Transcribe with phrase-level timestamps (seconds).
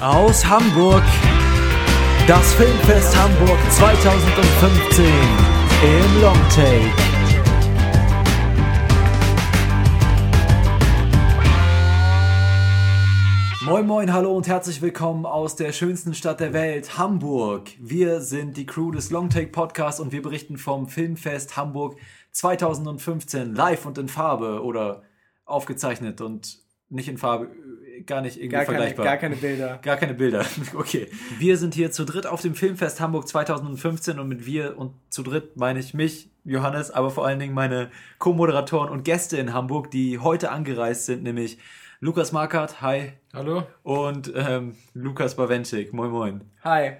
[0.00, 1.02] aus Hamburg.
[2.26, 6.90] Das Filmfest Hamburg 2015 im Longtake.
[13.66, 17.68] Moin Moin, hallo und herzlich willkommen aus der schönsten Stadt der Welt, Hamburg.
[17.78, 21.98] Wir sind die Crew des Longtake Podcasts und wir berichten vom Filmfest Hamburg
[22.32, 25.02] 2015 live und in Farbe oder
[25.44, 27.50] aufgezeichnet und nicht in Farbe,
[28.06, 29.04] gar nicht irgendwie Gar keine, vergleichbar.
[29.04, 29.78] gar keine Bilder.
[29.82, 30.44] Gar keine Bilder.
[30.74, 31.08] Okay.
[31.38, 35.22] Wir sind hier zu dritt auf dem Filmfest Hamburg 2015 und mit wir und zu
[35.22, 39.90] dritt meine ich mich, Johannes, aber vor allen Dingen meine Co-Moderatoren und Gäste in Hamburg,
[39.90, 41.58] die heute angereist sind, nämlich
[42.00, 43.64] Lukas Markert, hi, Hallo?
[43.82, 46.40] und ähm, Lukas Bawenschik, moin moin.
[46.64, 46.92] Hi.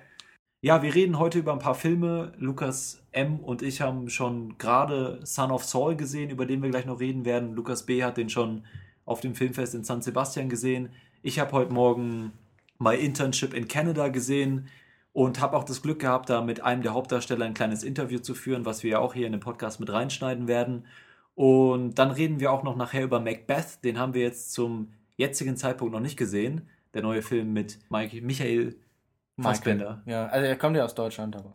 [0.62, 2.32] Ja, wir reden heute über ein paar Filme.
[2.36, 3.41] Lukas M.
[3.41, 7.24] und ich haben schon gerade Son of Saul gesehen, über den wir gleich noch reden
[7.24, 7.55] werden.
[7.55, 8.05] Lukas B.
[8.05, 8.66] hat den schon
[9.10, 10.91] auf dem Filmfest in San Sebastian gesehen.
[11.23, 12.32] Ich habe heute Morgen
[12.78, 14.69] My Internship in Canada gesehen
[15.12, 18.34] und habe auch das Glück gehabt, da mit einem der Hauptdarsteller ein kleines Interview zu
[18.34, 20.86] führen, was wir ja auch hier in den Podcast mit reinschneiden werden.
[21.34, 23.83] Und dann reden wir auch noch nachher über Macbeth.
[23.83, 26.69] Den haben wir jetzt zum jetzigen Zeitpunkt noch nicht gesehen.
[26.94, 28.77] Der neue Film mit Mike, Michael
[29.41, 30.03] Fassbender.
[30.06, 31.55] Ja, also er kommt ja aus Deutschland, aber.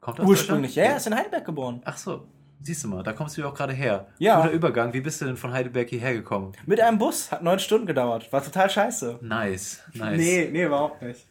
[0.00, 0.92] Kommt aus Ursprünglich, ja, Deutschland?
[0.92, 1.80] er ist in Heidelberg geboren.
[1.86, 2.26] Ach so,
[2.64, 4.06] siehst du mal, da kommst du ja auch gerade her.
[4.18, 4.40] Ja.
[4.40, 4.92] Guter Übergang.
[4.92, 6.52] Wie bist du denn von Heidelberg hierher gekommen?
[6.66, 8.32] Mit einem Bus, hat neun Stunden gedauert.
[8.32, 9.18] War total scheiße.
[9.20, 10.16] Nice, nice.
[10.16, 11.26] Nee, nee, überhaupt nicht.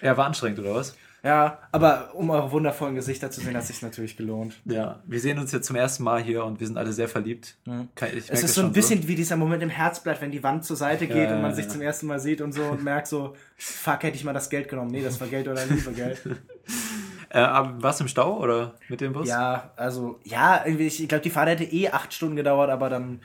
[0.00, 0.96] Ja, war anstrengend, oder was?
[1.24, 4.60] Ja, aber um eure wundervollen Gesichter zu sehen, hat sich natürlich gelohnt.
[4.64, 5.00] Ja.
[5.06, 7.56] Wir sehen uns jetzt zum ersten Mal hier und wir sind alle sehr verliebt.
[7.64, 7.88] Merk
[8.28, 11.06] Es ist so ein bisschen wie dieser Moment im Herzblatt, wenn die Wand zur Seite
[11.06, 11.70] geht Ja, und man ja, sich ja.
[11.70, 14.68] zum ersten Mal sieht und so und merkt so, fuck, hätte ich mal das Geld
[14.68, 14.90] genommen.
[14.90, 16.18] Nee, das war Geld oder Liebe, gell?
[17.32, 19.26] Äh, warst du im Stau oder mit dem Bus?
[19.26, 23.20] Ja, also, ja, ich glaube, die Fahrt hätte eh acht Stunden gedauert, aber dann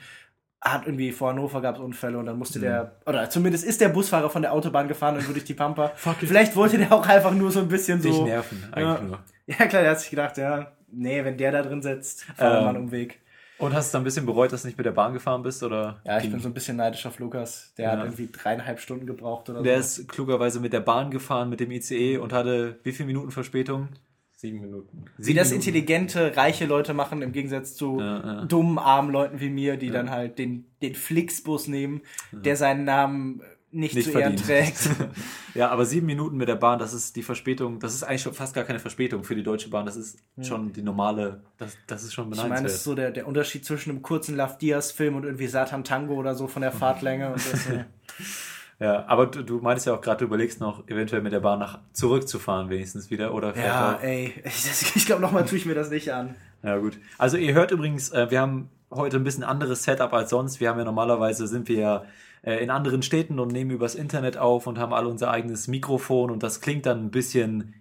[0.62, 3.90] hat irgendwie vor Hannover gab es Unfälle und dann musste der, oder zumindest ist der
[3.90, 5.92] Busfahrer von der Autobahn gefahren und durch die Pampa.
[6.20, 8.08] Vielleicht wollte der auch einfach nur so ein bisschen so.
[8.08, 9.00] Dich nerven, eigentlich ja.
[9.02, 9.18] nur.
[9.46, 12.58] Ja, klar, der hat sich gedacht, ja, nee, wenn der da drin sitzt, fahren wir
[12.58, 13.20] Ähm, mal einen Umweg.
[13.58, 15.62] Und hast du dann ein bisschen bereut, dass du nicht mit der Bahn gefahren bist?
[15.62, 17.72] Oder Ja, ich ging- bin so ein bisschen neidisch auf Lukas.
[17.76, 17.90] Der Ja.
[17.92, 20.02] hat irgendwie dreieinhalb Stunden gebraucht oder Der so.
[20.02, 23.88] ist klugerweise mit der Bahn gefahren, mit dem ICE und hatte wie viele Minuten Verspätung?
[24.36, 25.06] Sieben Minuten.
[25.16, 25.68] Wie das Minuten.
[25.68, 28.44] intelligente, reiche Leute machen, im Gegensatz zu Ja, ja.
[28.44, 33.42] dummen, armen Leuten wie mir, die dann halt den, den Flixbus nehmen, der seinen Namen
[33.70, 34.44] nicht, nicht zu verdient.
[34.44, 34.88] trägt.
[35.54, 38.32] ja, aber sieben Minuten mit der Bahn, das ist die Verspätung, das ist eigentlich schon
[38.34, 42.02] fast gar keine Verspätung für die Deutsche Bahn, das ist schon die normale, das, das
[42.04, 42.64] ist schon Ich meine, beneidenswert.
[42.72, 46.14] das ist so der, der Unterschied zwischen einem kurzen Love Diaz-Film und irgendwie Satan Tango
[46.14, 47.32] oder so von der Fahrtlänge.
[47.34, 47.84] Das, äh,
[48.80, 51.58] ja, aber du, du meintest ja auch gerade, du überlegst noch, eventuell mit der Bahn
[51.58, 55.74] nach zurückzufahren, wenigstens wieder, oder ja, auch- ey, ich, ich glaube, nochmal tue ich mir
[55.74, 56.34] das nicht an.
[56.62, 56.98] Ja, gut.
[57.18, 60.60] Also ihr hört übrigens, äh, wir haben heute ein bisschen anderes Setup als sonst.
[60.60, 62.04] Wir haben ja normalerweise sind wir ja
[62.42, 66.30] äh, in anderen Städten und nehmen übers Internet auf und haben alle unser eigenes Mikrofon
[66.30, 67.74] und das klingt dann ein bisschen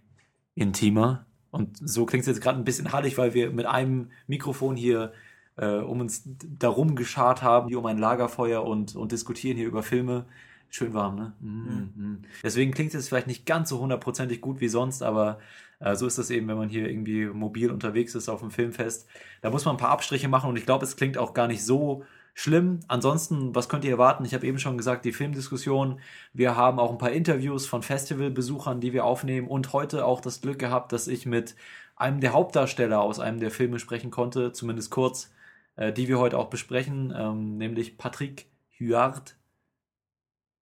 [0.56, 1.26] intimer.
[1.52, 5.14] Und so klingt es jetzt gerade ein bisschen hallig, weil wir mit einem Mikrofon hier
[5.56, 9.84] äh, um uns darum geschart haben, hier um ein Lagerfeuer und, und diskutieren hier über
[9.84, 10.26] Filme.
[10.70, 11.34] Schön warm, ne?
[11.40, 12.22] Mm, mm.
[12.44, 15.40] Deswegen klingt es vielleicht nicht ganz so hundertprozentig gut wie sonst, aber
[15.80, 19.08] äh, so ist das eben, wenn man hier irgendwie mobil unterwegs ist auf dem Filmfest.
[19.42, 21.64] Da muss man ein paar Abstriche machen und ich glaube, es klingt auch gar nicht
[21.64, 22.04] so
[22.38, 22.82] schlimm.
[22.88, 24.24] Ansonsten, was könnt ihr erwarten?
[24.24, 26.00] Ich habe eben schon gesagt, die Filmdiskussion.
[26.34, 30.40] Wir haben auch ein paar Interviews von Festivalbesuchern, die wir aufnehmen und heute auch das
[30.42, 31.56] Glück gehabt, dass ich mit
[31.96, 35.34] einem der Hauptdarsteller aus einem der Filme sprechen konnte, zumindest kurz,
[35.78, 38.46] äh, die wir heute auch besprechen, ähm, nämlich Patrick
[38.80, 39.36] Huard.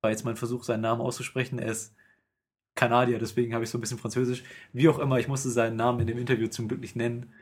[0.02, 1.59] War jetzt mein Versuch, seinen Namen auszusprechen.
[1.59, 1.94] Er ist
[2.75, 4.44] Kanadier, deswegen habe ich so ein bisschen Französisch.
[4.72, 7.34] Wie auch immer, ich musste seinen Namen in dem Interview zum Glück nicht nennen.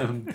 [0.00, 0.26] Ähm,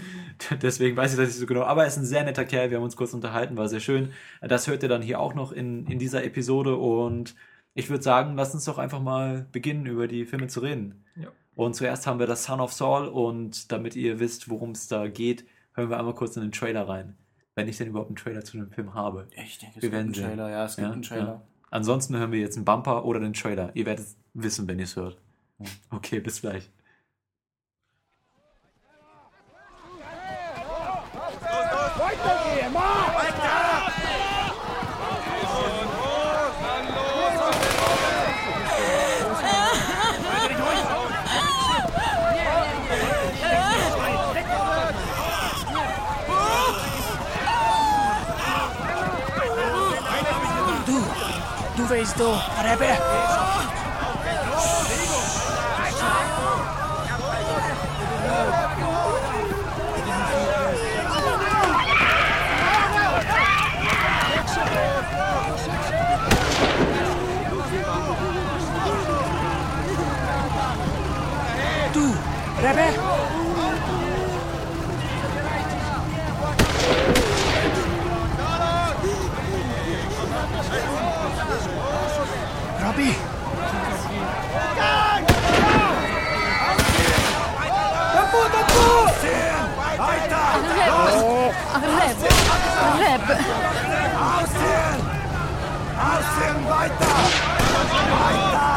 [0.61, 1.63] deswegen weiß ich das nicht so genau.
[1.63, 2.69] Aber er ist ein sehr netter Kerl.
[2.69, 4.11] Wir haben uns kurz unterhalten, war sehr schön.
[4.41, 6.75] Das hört ihr dann hier auch noch in, in dieser Episode.
[6.75, 7.35] Und
[7.73, 11.03] ich würde sagen, lasst uns doch einfach mal beginnen, über die Filme zu reden.
[11.15, 11.27] Ja.
[11.55, 13.07] Und zuerst haben wir das Son of Saul.
[13.07, 16.87] Und damit ihr wisst, worum es da geht, hören wir einmal kurz in den Trailer
[16.87, 17.15] rein.
[17.55, 19.27] Wenn ich denn überhaupt einen Trailer zu dem Film habe.
[19.35, 20.23] Ich denke, es Wir gibt einen sehen.
[20.25, 20.49] Trailer.
[20.49, 21.25] Ja, es gibt Ja, einen Trailer.
[21.25, 21.41] ja.
[21.71, 23.71] Ansonsten hören wir jetzt einen Bumper oder den Trailer.
[23.73, 25.17] Ihr werdet es wissen, wenn ihr es hört.
[25.89, 26.69] Okay, bis gleich.
[51.99, 52.31] raise do
[52.63, 52.87] Rebbe.
[71.93, 72.13] Du,
[72.61, 73.08] Rebbe.
[82.99, 83.15] Robby!
[92.99, 93.19] Reb!
[93.19, 93.39] Reb!
[95.99, 97.11] Aussehen weiter!
[98.11, 98.69] Weiter!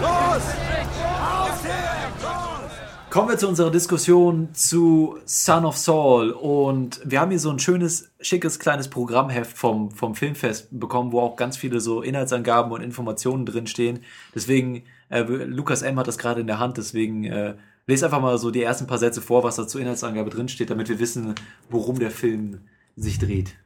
[0.00, 0.42] Los!
[1.26, 2.12] Aussehen!
[2.22, 2.70] Los!
[3.10, 7.58] Kommen wir zu unserer Diskussion zu Son of Saul und wir haben hier so ein
[7.58, 12.82] schönes, schickes kleines Programmheft vom, vom Filmfest bekommen, wo auch ganz viele so Inhaltsangaben und
[12.82, 14.00] Informationen drinstehen.
[14.34, 15.98] Deswegen, äh, Lukas M.
[15.98, 17.54] hat das gerade in der Hand, deswegen äh,
[17.86, 20.88] lese einfach mal so die ersten paar Sätze vor, was da zur Inhaltsangabe drinsteht, damit
[20.88, 21.34] wir wissen,
[21.70, 22.60] worum der Film
[22.96, 23.56] sich dreht.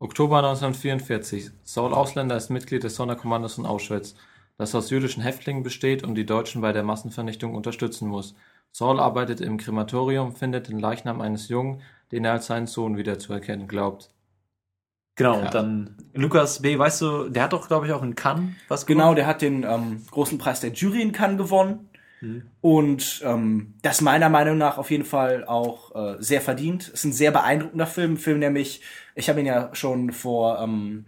[0.00, 1.50] Oktober 1944.
[1.64, 4.14] Saul Ausländer ist Mitglied des Sonderkommandos von Auschwitz,
[4.56, 8.34] das aus jüdischen Häftlingen besteht und die Deutschen bei der Massenvernichtung unterstützen muss.
[8.70, 11.82] Saul arbeitet im Krematorium, findet den Leichnam eines Jungen,
[12.12, 14.10] den er als seinen Sohn wiederzuerkennen glaubt.
[15.16, 18.52] Genau, und dann Lukas B., weißt du, der hat doch, glaube ich, auch in Cannes
[18.68, 19.16] was Genau, gewonnen.
[19.16, 21.88] der hat den ähm, großen Preis der Jury in Cannes gewonnen.
[22.20, 22.42] Mhm.
[22.60, 26.88] Und ähm, das meiner Meinung nach auf jeden Fall auch äh, sehr verdient.
[26.88, 28.12] Ist ein sehr beeindruckender Film.
[28.12, 28.80] Ein Film, der mich,
[29.16, 31.06] ich habe ihn ja schon vor ähm,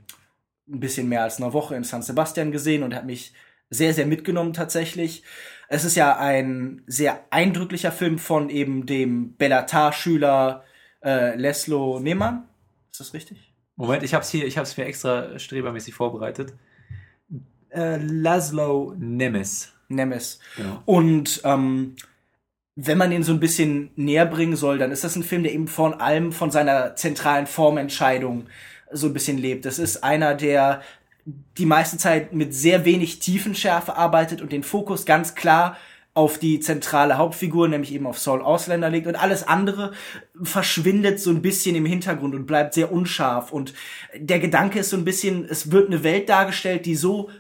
[0.69, 3.33] ein bisschen mehr als einer Woche in San Sebastian gesehen und hat mich
[3.71, 5.23] sehr, sehr mitgenommen tatsächlich.
[5.69, 10.65] Es ist ja ein sehr eindrücklicher Film von eben dem Bellatar-Schüler
[11.03, 12.45] äh, Leslo Nehmann.
[12.91, 13.53] Ist das richtig?
[13.77, 16.53] Moment, ich hab's hier, ich hab's mir extra strebermäßig vorbereitet.
[17.71, 19.73] Äh, Laszlo Nemes.
[19.89, 20.41] Nemes.
[20.57, 20.83] Genau.
[20.85, 21.97] Und ähm,
[22.77, 25.53] wenn man den so ein bisschen näher bringen soll, dann ist das ein Film, der
[25.53, 28.47] eben von allem von seiner zentralen Formentscheidung
[28.93, 29.65] so ein bisschen lebt.
[29.65, 30.83] Das ist einer, der
[31.25, 35.77] die meiste Zeit mit sehr wenig Tiefenschärfe arbeitet und den Fokus ganz klar
[36.13, 39.93] auf die zentrale Hauptfigur, nämlich eben auf Saul Ausländer legt und alles andere
[40.43, 43.53] verschwindet so ein bisschen im Hintergrund und bleibt sehr unscharf.
[43.53, 43.75] Und
[44.17, 47.31] der Gedanke ist so ein bisschen, es wird eine Welt dargestellt, die so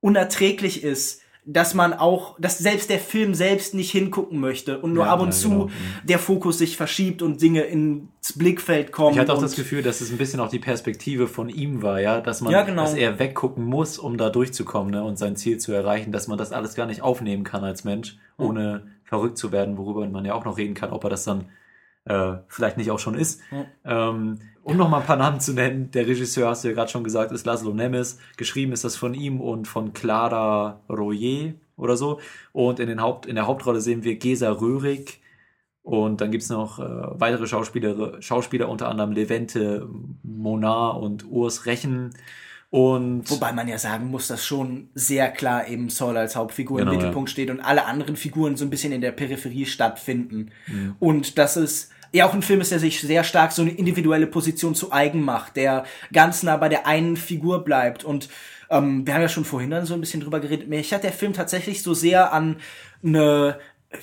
[0.00, 5.06] unerträglich ist, dass man auch, dass selbst der Film selbst nicht hingucken möchte und nur
[5.06, 5.68] Ja, ab und ja, zu genau.
[6.04, 9.14] der Fokus sich verschiebt und Dinge ins Blickfeld kommen.
[9.14, 12.00] Ich hatte auch das Gefühl, dass es ein bisschen auch die Perspektive von ihm war,
[12.00, 12.82] ja, dass man, Ja, genau.
[12.82, 16.38] dass er weggucken muss, um da durchzukommen ne, und sein Ziel zu erreichen, dass man
[16.38, 20.34] das alles gar nicht aufnehmen kann als Mensch, ohne verrückt zu werden, worüber man ja
[20.34, 21.46] auch noch reden kann, ob er das dann
[22.04, 23.40] äh, vielleicht nicht auch schon ist.
[23.84, 26.90] Ähm, um noch mal ein paar Namen zu nennen, der Regisseur, hast du ja gerade
[26.90, 28.18] schon gesagt, ist Laszlo Nemes.
[28.36, 32.20] Geschrieben ist das von ihm und von Clara Royer oder so.
[32.52, 35.20] Und in, den Haupt, in der Hauptrolle sehen wir Gesa Röhrig.
[35.82, 39.88] Und dann gibt's noch äh, weitere Schauspieler, Schauspieler, unter anderem Levente
[40.22, 42.14] Monar und Urs Rechen.
[42.70, 46.92] Und Wobei man ja sagen muss, dass schon sehr klar eben Saul als Hauptfigur Genau,
[46.92, 47.00] im ja.
[47.00, 50.52] Mittelpunkt steht und alle anderen Figuren so ein bisschen in der Peripherie stattfinden.
[50.68, 50.96] Mhm.
[50.98, 54.26] Und dass es ja auch ein Film ist, der sich sehr stark so eine individuelle
[54.26, 58.04] Position zu eigen macht, der ganz nah bei der einen Figur bleibt.
[58.04, 58.28] Und
[58.70, 60.68] ähm, wir haben ja schon vorhin dann so ein bisschen drüber geredet.
[60.68, 62.56] Mich hat der Film tatsächlich so sehr an
[63.02, 63.58] eine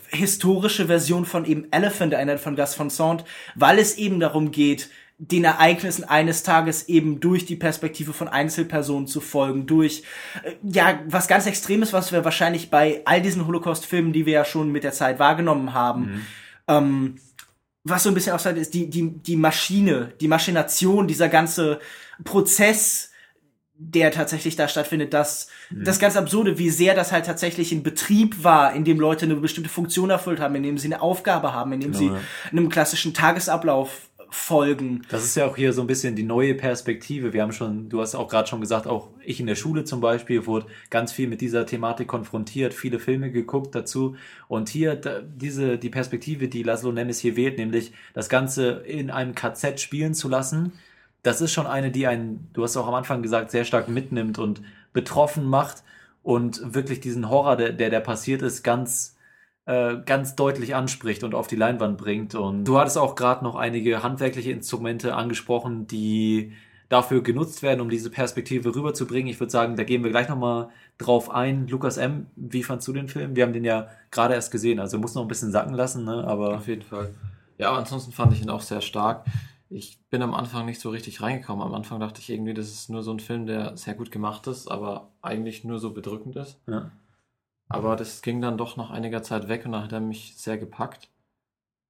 [0.09, 3.23] historische Version von eben Elephant erinnert von Gus Van Sant,
[3.55, 9.05] weil es eben darum geht, den Ereignissen eines Tages eben durch die Perspektive von Einzelpersonen
[9.05, 10.03] zu folgen, durch
[10.43, 14.45] äh, ja was ganz Extremes, was wir wahrscheinlich bei all diesen Holocaust-Filmen, die wir ja
[14.45, 16.25] schon mit der Zeit wahrgenommen haben,
[16.69, 17.15] ähm,
[17.83, 21.79] was so ein bisschen aussagt, ist die, die, die Maschine, die Maschination, dieser ganze
[22.23, 23.11] Prozess,
[23.81, 28.43] der tatsächlich da stattfindet, das, das ganz Absurde, wie sehr das halt tatsächlich ein Betrieb
[28.43, 31.71] war, in dem Leute eine bestimmte Funktion erfüllt haben, in dem sie eine Aufgabe haben,
[31.71, 32.21] in dem Genau, sie ja.
[32.51, 35.01] einem klassischen Tagesablauf folgen.
[35.09, 37.33] Das ist ja auch hier so ein bisschen die neue Perspektive.
[37.33, 40.01] Wir haben schon, du hast auch gerade schon gesagt, auch ich in der Schule zum
[40.01, 44.15] Beispiel wurde ganz viel mit dieser Thematik konfrontiert, viele Filme geguckt dazu.
[44.47, 49.09] Und hier da, diese, die Perspektive, die Laszlo Nemes hier wählt, nämlich das Ganze in
[49.09, 50.73] einem KZ spielen zu lassen,
[51.23, 54.39] das ist schon eine, die einen, du hast auch am Anfang gesagt, sehr stark mitnimmt
[54.39, 54.61] und
[54.93, 55.83] betroffen macht
[56.23, 59.17] und wirklich diesen Horror, der, der, der passiert ist, ganz,
[59.69, 62.33] äh, ganz deutlich anspricht und auf die Leinwand bringt.
[62.33, 66.53] Und du hattest auch gerade noch einige handwerkliche Instrumente angesprochen, die
[66.89, 69.29] dafür genutzt werden, um diese Perspektive rüberzubringen.
[69.29, 71.67] Ich würde sagen, da gehen wir gleich nochmal drauf ein.
[71.67, 73.35] Lukas M., wie fandst du den Film?
[73.35, 76.23] Wir haben den ja gerade erst gesehen, also muss noch ein bisschen sacken lassen, ne?
[76.25, 77.13] aber Auf jeden Fall.
[77.59, 79.27] Ja, aber ansonsten fand ich ihn auch sehr stark.
[79.69, 81.63] Ich bin am Anfang nicht so richtig reingekommen.
[81.63, 84.47] Am Anfang dachte ich irgendwie, das ist nur so ein Film, der sehr gut gemacht
[84.47, 86.59] ist, aber eigentlich nur so bedrückend ist.
[86.67, 86.89] ja.
[87.69, 90.57] Aber das ging dann doch nach einiger Zeit weg und dann hat er mich sehr
[90.57, 91.09] gepackt.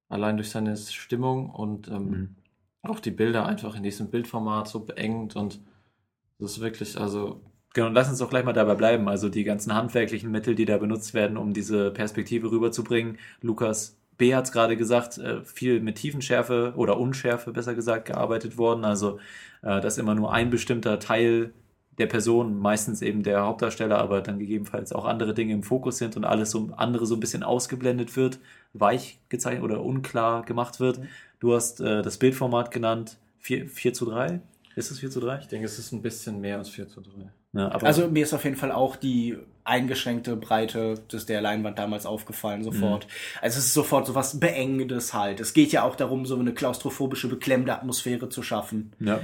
[0.08, 2.36] Allein durch seine Stimmung und ähm, Mhm.
[2.82, 5.60] auch die Bilder einfach in diesem Bildformat so beengt und
[6.38, 7.42] das ist wirklich, also
[7.74, 9.08] Genau, und lass uns doch gleich mal dabei bleiben.
[9.08, 13.18] Also die ganzen handwerklichen Mittel, die da benutzt werden, um diese Perspektive rüberzubringen.
[13.42, 14.34] Lukas B.
[14.34, 18.84] hat es gerade gesagt, äh, viel mit Tiefenschärfe oder Unschärfe, besser gesagt, gearbeitet worden.
[18.84, 19.18] Also,
[19.62, 21.52] äh, dass immer nur ein bestimmter Teil
[22.00, 26.16] der Person, meistens eben der Hauptdarsteller, aber dann gegebenenfalls auch andere Dinge im Fokus sind
[26.16, 28.40] und alles so andere so ein bisschen ausgeblendet wird,
[28.72, 31.00] weich gezeichnet oder unklar gemacht wird.
[31.38, 34.40] Du hast äh, das Bildformat genannt, 4, 4 zu 3.
[34.76, 35.38] Ist es 4 zu 3?
[35.40, 37.10] Ich denke, es ist ein bisschen mehr als 4 zu 3.
[37.52, 41.78] Ja, aber Also mir ist auf jeden Fall auch die eingeschränkte Breite des der Leinwand
[41.78, 43.06] damals aufgefallen sofort.
[43.42, 45.40] Also es ist sofort so was Beengendes halt.
[45.40, 48.92] Es geht ja auch darum, so eine klaustrophobische, beklemmende Atmosphäre zu schaffen.
[49.00, 49.20] ja.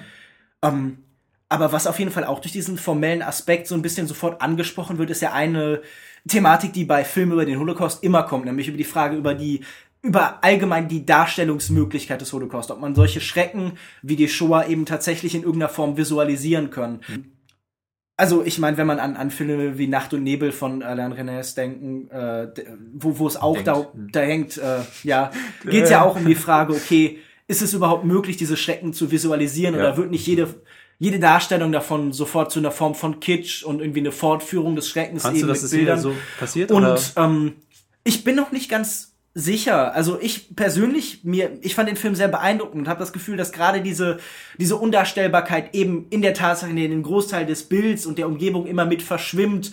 [0.62, 0.98] Ähm,
[1.48, 4.98] aber was auf jeden Fall auch durch diesen formellen Aspekt so ein bisschen sofort angesprochen
[4.98, 5.80] wird, ist ja eine
[6.28, 9.60] Thematik, die bei Filmen über den Holocaust immer kommt, nämlich über die Frage über die
[10.02, 13.72] über allgemein die Darstellungsmöglichkeit des Holocaust, ob man solche Schrecken
[14.02, 17.00] wie die Shoah eben tatsächlich in irgendeiner Form visualisieren kann.
[18.16, 21.54] Also ich meine, wenn man an, an Filme wie Nacht und Nebel von Alain Renès
[21.54, 22.48] denken, äh,
[22.94, 23.68] wo, wo es auch Denkt.
[23.68, 25.30] da, da hängt, äh, ja,
[25.64, 29.74] geht ja auch um die Frage, okay, ist es überhaupt möglich, diese Schrecken zu visualisieren
[29.74, 29.80] Ja.
[29.80, 30.54] oder wird nicht jede
[30.98, 35.22] jede Darstellung davon sofort zu einer Form von Kitsch und irgendwie eine Fortführung des Schreckens
[35.22, 36.00] Fandst du, eben dass mit wieder Bildern.
[36.00, 36.72] so passiert?
[36.72, 36.92] oder?
[36.92, 37.52] Und ähm,
[38.04, 39.92] ich bin noch nicht ganz sicher.
[39.92, 43.52] Also ich persönlich mir, ich fand den Film sehr beeindruckend und habe das Gefühl, dass
[43.52, 44.18] gerade diese
[44.58, 48.66] diese Undarstellbarkeit eben in der Tatsache, in der den Großteil des Bilds und der Umgebung
[48.66, 49.72] immer mit verschwimmt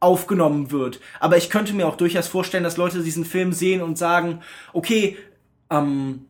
[0.00, 0.98] aufgenommen wird.
[1.20, 4.40] Aber ich könnte mir auch durchaus vorstellen, dass Leute diesen Film sehen und sagen,
[4.72, 5.16] okay,
[5.70, 6.24] ähm,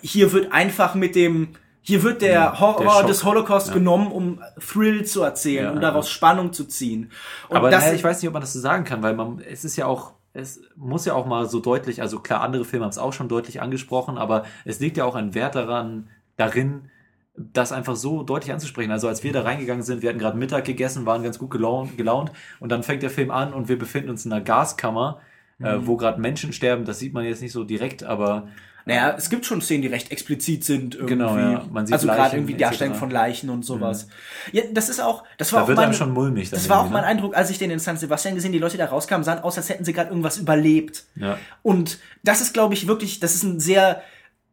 [0.00, 1.48] hier wird einfach mit dem
[1.86, 3.74] hier wird der Horror der des Holocaust Ja.
[3.74, 7.10] genommen, um Thrill zu erzählen, Ja, um daraus Spannung zu ziehen.
[7.48, 9.38] Und aber das, naja, ich weiß nicht, ob man das so sagen kann, weil man,
[9.40, 12.84] es ist ja auch, es muss ja auch mal so deutlich, also klar, andere Filme
[12.86, 16.90] haben es auch schon deutlich angesprochen, aber es liegt ja auch ein Wert daran, darin,
[17.36, 18.90] das einfach so deutlich anzusprechen.
[18.92, 21.96] Also als wir da reingegangen sind, wir hatten gerade Mittag gegessen, waren ganz gut gelaunt,
[21.98, 25.18] gelaunt und dann fängt der Film an und wir befinden uns in einer Gaskammer,
[25.60, 25.86] äh, Mhm.
[25.86, 26.84] wo gerade Menschen sterben.
[26.84, 28.48] Das sieht man jetzt nicht so direkt, aber
[28.86, 31.14] Naja, es gibt schon Szenen, die recht explizit sind irgendwie.
[31.14, 31.64] Genau, ja.
[31.70, 32.54] Man sieht also gerade irgendwie.
[32.54, 34.08] Darstellung von Leichen und sowas.
[34.52, 36.50] Ja, das ist auch, das war da auch wird mein, schon mulmig.
[36.50, 37.08] das war auch mein ne?
[37.08, 39.56] Eindruck, als ich den in San Sebastian gesehen, die Leute, die da rauskamen, sahen aus,
[39.56, 41.04] als hätten sie gerade irgendwas überlebt.
[41.16, 41.38] Ja.
[41.62, 44.02] Und das ist, glaube ich, wirklich, das ist ein sehr,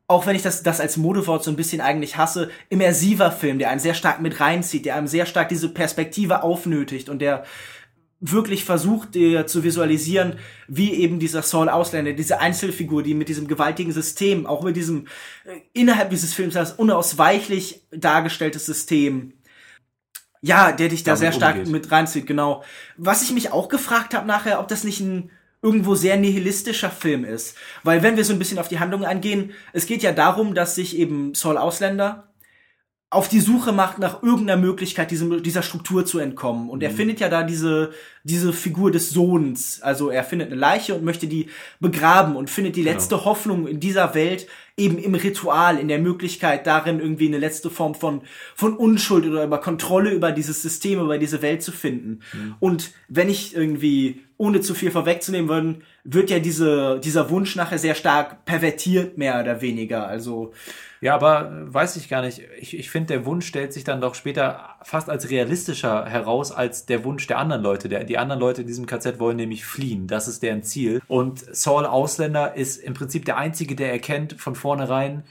[0.07, 3.69] auch wenn ich das, das als Modewort so ein bisschen eigentlich hasse, immersiver Film, der
[3.69, 7.43] einen sehr stark mit reinzieht, der einem sehr stark diese Perspektive aufnötigt und der
[8.21, 10.35] wirklich versucht, dir zu visualisieren,
[10.67, 15.07] wie eben dieser Saul Ausländer, diese Einzelfigur, die mit diesem gewaltigen System, auch mit diesem
[15.45, 19.33] äh, innerhalb dieses Films als unausweichlich dargestelltes System,
[20.39, 21.71] ja, der dich da Damit sehr stark umgeht.
[21.71, 22.63] mit reinzieht, genau.
[22.95, 25.31] Was ich mich auch gefragt habe nachher, ob das nicht ein
[25.63, 27.55] irgendwo sehr nihilistischer Film ist.
[27.83, 30.75] Weil wenn wir so ein bisschen auf die Handlung eingehen, es geht ja darum, dass
[30.75, 32.30] sich eben Saul Ausländer
[33.12, 36.70] auf die Suche macht nach irgendeiner Möglichkeit, diesem, dieser Struktur zu entkommen.
[36.70, 37.91] Und er findet ja da diese,
[38.24, 39.82] diese Figur des Sohns.
[39.82, 41.48] Also er findet eine Leiche und möchte die
[41.82, 46.65] begraben und findet die letzte Hoffnung in dieser Welt eben im Ritual, in der Möglichkeit
[46.65, 48.22] darin irgendwie eine letzte Form von,
[48.56, 52.22] von Unschuld oder über Kontrolle über dieses System, über diese Welt zu finden.
[52.62, 57.77] Und wenn ich irgendwie, ohne zu viel vorwegzunehmen würden, wird ja diese, dieser Wunsch nachher
[57.77, 60.07] sehr stark pervertiert, mehr oder weniger.
[60.07, 60.51] Also,
[61.00, 62.41] Ja, aber äh, weiß ich gar nicht.
[62.60, 66.88] Ich, ich finde, der Wunsch stellt sich dann doch später fast als realistischer heraus als
[66.88, 67.88] der Wunsch der anderen Leute.
[67.88, 70.07] Der, die anderen Leute in diesem KZ wollen nämlich fliehen.
[70.07, 71.03] Das ist deren Ziel.
[71.07, 75.24] Und Saul Ausländer ist im Prinzip der Einzige, der erkennt von vornherein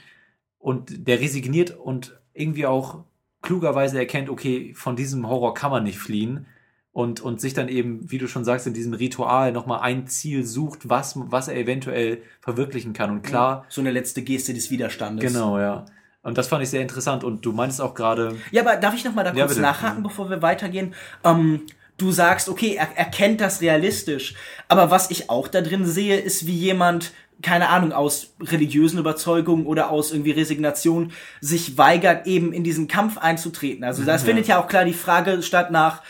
[0.57, 3.03] und der resigniert und irgendwie auch
[3.41, 6.45] klugerweise erkennt, okay, von diesem Horror kann man nicht fliehen.
[6.93, 10.45] Und, und sich dann eben, wie du schon sagst, in diesem Ritual nochmal ein Ziel
[10.45, 13.11] sucht, was, was er eventuell verwirklichen kann.
[13.11, 15.31] Und klar, so eine letzte Geste des Widerstandes.
[15.31, 15.85] Genau, ja.
[16.21, 17.23] Und das fand ich sehr interessant.
[17.23, 19.61] Und du meinst auch gerade, Ja, aber darf ich noch mal da Ja, kurz bitte.
[19.61, 20.93] nachhaken, bevor wir weitergehen?
[21.23, 21.61] Ähm,
[21.97, 24.35] du sagst, okay, er, er kennt das realistisch.
[24.67, 29.65] Aber was ich auch da drin sehe, ist, wie jemand, keine Ahnung, aus religiösen Überzeugungen
[29.65, 33.85] oder aus irgendwie Resignation sich weigert, eben in diesen Kampf einzutreten.
[33.85, 36.01] Also das findet ja auch klar die Frage statt nach,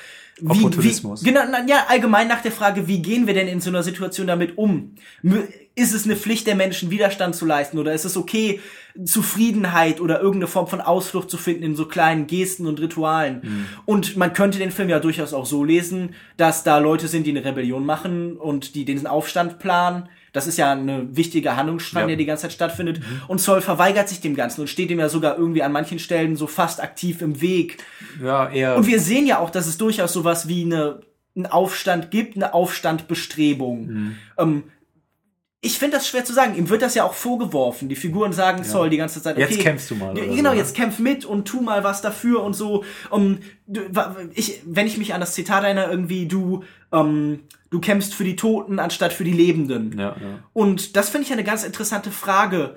[0.42, 1.24] wie, wie, Opportunismus.
[1.24, 4.28] genau, na, ja, allgemein nach der Frage, wie gehen wir denn in so einer Situation
[4.28, 4.96] damit um?
[5.76, 8.60] Ist es eine Pflicht der Menschen, Widerstand zu leisten oder ist es okay,
[9.06, 13.42] Zufriedenheit oder irgendeine Form von Ausflucht zu finden in so kleinen Gesten und Ritualen?
[13.44, 13.66] Mhm.
[13.86, 17.32] Und man könnte den Film ja durchaus auch so lesen, dass da Leute sind, die
[17.32, 20.10] eine Rebellion machen und die diesen Aufstand planen.
[20.34, 22.06] Das ist ja eine wichtige Handlungsstrang, Ja.
[22.06, 22.10] Mhm.
[22.10, 23.02] der die ganze Zeit stattfindet.
[23.28, 26.36] Und Zoll verweigert sich dem Ganzen und steht ihm ja sogar irgendwie an manchen Stellen
[26.38, 27.84] so fast aktiv im Weg.
[28.24, 28.78] ja, eher.
[28.78, 31.02] Und wir sehen ja auch, dass es durchaus sowas wie eine,
[31.36, 33.88] einen Aufstand gibt, eine Aufstandbestrebung.
[33.88, 34.16] Mhm.
[34.38, 34.64] Ähm,
[35.64, 36.56] ich finde das schwer zu sagen.
[36.56, 37.88] Ihm wird das ja auch vorgeworfen.
[37.88, 40.56] Die Figuren sagen Saul die ganze Zeit, okay, Jetzt kämpfst du mal, Ja, genau, so,
[40.56, 40.60] ne?
[40.60, 42.84] jetzt kämpf mit und tu mal was dafür und so.
[43.12, 43.38] Um,
[43.68, 48.24] wa- ich, wenn ich mich an das Zitat erinnere, irgendwie du, ähm, du kämpfst für
[48.24, 49.98] die Toten anstatt für die Lebenden.
[50.00, 50.40] Ja, ja.
[50.54, 52.76] Und das finde ich eine ganz interessante Frage,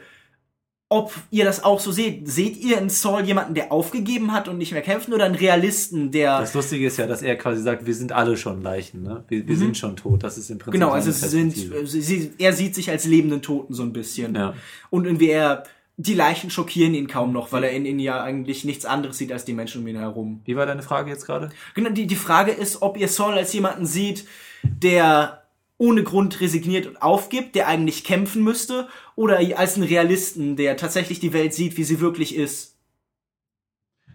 [0.88, 2.28] ob ihr das auch so seht.
[2.28, 6.10] Seht ihr in Saul jemanden, der aufgegeben hat und nicht mehr kämpfen oder einen Realisten,
[6.10, 9.24] der Das Lustige ist ja, dass er quasi sagt, wir sind alle schon Leichen, ne?
[9.28, 10.22] Wir, wir sind schon tot.
[10.22, 10.80] Das ist im Prinzip Mhm.
[10.80, 11.86] Genau, also sind, Perspektive.
[11.86, 14.34] sie, sie, er sieht sich als lebenden Toten so ein bisschen.
[14.34, 14.54] Ja.
[14.90, 15.64] Und irgendwie er,
[15.96, 19.32] die Leichen schockieren ihn kaum noch, weil er in ihnen ja eigentlich nichts anderes sieht
[19.32, 20.42] als die Menschen um ihn herum.
[20.44, 21.50] Wie war deine Frage jetzt gerade?
[21.74, 24.26] Genau, die, die Frage ist, ob ihr Saul als jemanden sieht,
[24.62, 25.43] der
[25.78, 31.20] ohne Grund resigniert und aufgibt, der eigentlich kämpfen müsste, oder als einen Realisten, der tatsächlich
[31.20, 32.76] die Welt sieht, wie sie wirklich ist.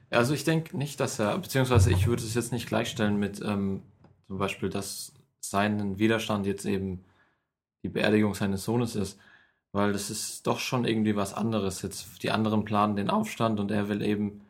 [0.10, 3.84] Also ich denke nicht, dass er, beziehungsweise ich würde es jetzt nicht gleichstellen mit ähm,
[4.28, 7.04] zum Beispiel, dass sein Widerstand jetzt eben
[7.84, 9.20] die Beerdigung seines Sohnes ist,
[9.72, 11.82] weil das ist doch schon irgendwie was anderes.
[11.82, 14.42] Jetzt die anderen planen den Aufstand und er will eben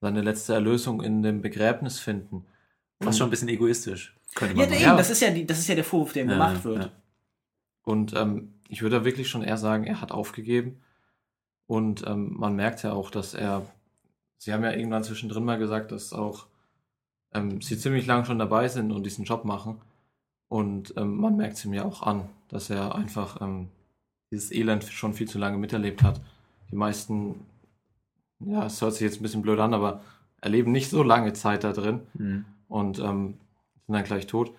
[0.00, 2.44] seine letzte Erlösung in dem Begräbnis finden.
[3.02, 4.14] Fast schon ein bisschen egoistisch.
[4.34, 4.96] Könnte Ja, man eben, sagen.
[4.98, 6.84] das ist ja die, das ist ja der Vorwurf, der ihm Ja, gemacht wird.
[6.84, 6.90] ja.
[7.82, 10.80] Und ähm, ich würde wirklich schon eher sagen, er hat aufgegeben.
[11.66, 13.66] Und ähm, man merkt ja auch, dass er,
[14.38, 16.46] Sie haben ja irgendwann zwischendrin mal gesagt, dass auch
[17.32, 19.80] ähm, Sie ziemlich lang schon dabei sind und diesen Job machen.
[20.48, 23.68] Und ähm, man merkt es ihm ja auch an, dass er einfach ähm,
[24.30, 26.20] dieses Elend schon viel zu lange miterlebt hat.
[26.70, 27.46] Die meisten,
[28.40, 30.02] ja, es hört sich jetzt ein bisschen blöd an, aber
[30.40, 32.44] erleben nicht so lange Zeit da drin Mhm.
[32.70, 33.34] Und ähm,
[33.86, 34.52] sind dann gleich tot.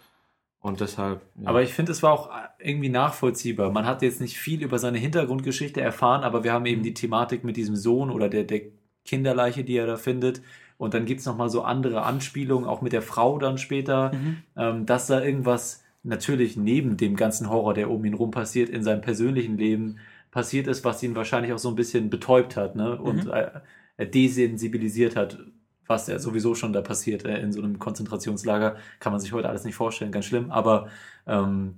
[0.60, 1.22] Und deshalb.
[1.42, 1.50] Ja.
[1.50, 3.72] Aber ich finde, es war auch irgendwie nachvollziehbar.
[3.72, 7.44] Man hat jetzt nicht viel über seine Hintergrundgeschichte erfahren, aber wir haben eben die Thematik
[7.44, 8.62] mit diesem Sohn oder der, der
[9.04, 10.44] Kinderleiche, die er da findet.
[10.78, 14.12] Und dann gibt's noch mal so andere Anspielungen, auch mit der Frau dann später,
[14.56, 18.84] ähm, dass da irgendwas natürlich neben dem ganzen Horror, der um ihn rum passiert, in
[18.84, 19.98] seinem persönlichen Leben
[20.32, 23.00] passiert ist, was ihn wahrscheinlich auch so ein bisschen betäubt hat ne?
[23.00, 23.52] und äh,
[23.98, 25.40] er desensibilisiert hat,
[25.88, 28.78] was ja sowieso schon da passiert äh, in so einem Konzentrationslager.
[29.00, 30.52] Kann man sich heute alles nicht vorstellen, ganz schlimm.
[30.52, 30.90] Aber
[31.28, 31.76] ähm,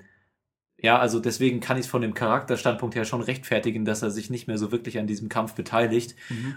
[0.77, 4.29] ja, also deswegen kann ich es von dem Charakterstandpunkt her schon rechtfertigen, dass er sich
[4.29, 6.15] nicht mehr so wirklich an diesem Kampf beteiligt.
[6.29, 6.55] Mhm.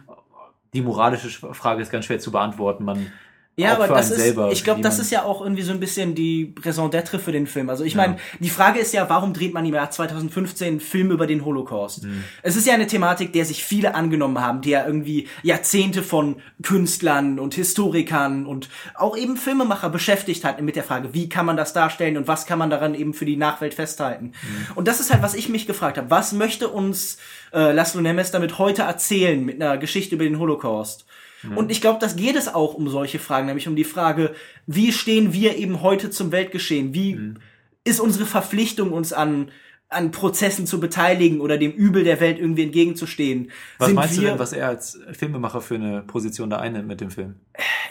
[0.74, 2.84] Die moralische Frage ist ganz schwer zu beantworten.
[2.84, 3.12] Man
[3.58, 6.14] Ja, aber das ist, selber, ich glaube, das ist ja auch irgendwie so ein bisschen
[6.14, 7.70] die Raison d'être für den Film.
[7.70, 8.02] Also ich Ja.
[8.02, 11.42] meine, die Frage ist ja, warum dreht man im Jahr 2015 einen Film über den
[11.42, 12.04] Holocaust?
[12.04, 12.22] Mhm.
[12.42, 16.36] Es ist ja eine Thematik, der sich viele angenommen haben, die ja irgendwie Jahrzehnte von
[16.62, 21.56] Künstlern und Historikern und auch eben Filmemacher beschäftigt hat mit der Frage, wie kann man
[21.56, 24.26] das darstellen und was kann man daran eben für die Nachwelt festhalten?
[24.42, 24.66] Mhm.
[24.74, 26.10] Und das ist halt, was ich mich gefragt habe.
[26.10, 27.16] Was möchte uns
[27.54, 31.06] äh, Laszlo Nemes damit heute erzählen mit einer Geschichte über den Holocaust?
[31.54, 34.34] Und ich glaube, das geht es auch um solche Fragen, nämlich um die Frage,
[34.66, 36.94] wie stehen wir eben heute zum Weltgeschehen?
[36.94, 37.36] Wie Mhm.
[37.84, 39.50] ist unsere Verpflichtung, uns an,
[39.88, 43.50] an Prozessen zu beteiligen oder dem Übel der Welt irgendwie entgegenzustehen?
[43.78, 46.88] Was Sind meinst wir, du denn, was er als Filmemacher für eine Position da einnimmt
[46.88, 47.36] mit dem Film?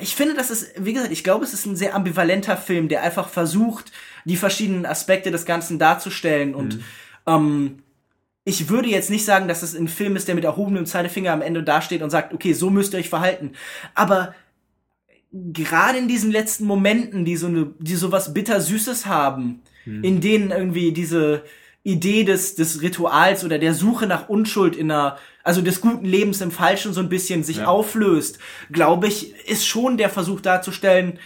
[0.01, 3.03] Ich finde, das ist, wie gesagt, ich glaube, es ist ein sehr ambivalenter Film, der
[3.03, 3.93] einfach versucht,
[4.25, 6.79] die verschiedenen Aspekte des Ganzen darzustellen und
[7.27, 7.77] ähm,
[8.45, 11.41] ich würde jetzt nicht sagen, dass es ein Film ist, der mit erhobenem Zeigefinger am
[11.41, 13.51] Ende dasteht und sagt, okay, so müsst ihr euch verhalten.
[13.95, 14.35] Aber
[15.33, 19.61] gerade in diesen letzten Momenten, die so eine, die so was bittersüßes haben,
[20.01, 21.43] in denen irgendwie diese
[21.83, 26.41] Idee des, des Rituals oder der Suche nach Unschuld in einer, also des guten Lebens
[26.41, 27.67] im Falschen so ein bisschen sich Ja.
[27.67, 28.39] auflöst,
[28.71, 31.19] glaube ich, ist schon der Versuch darzustellen,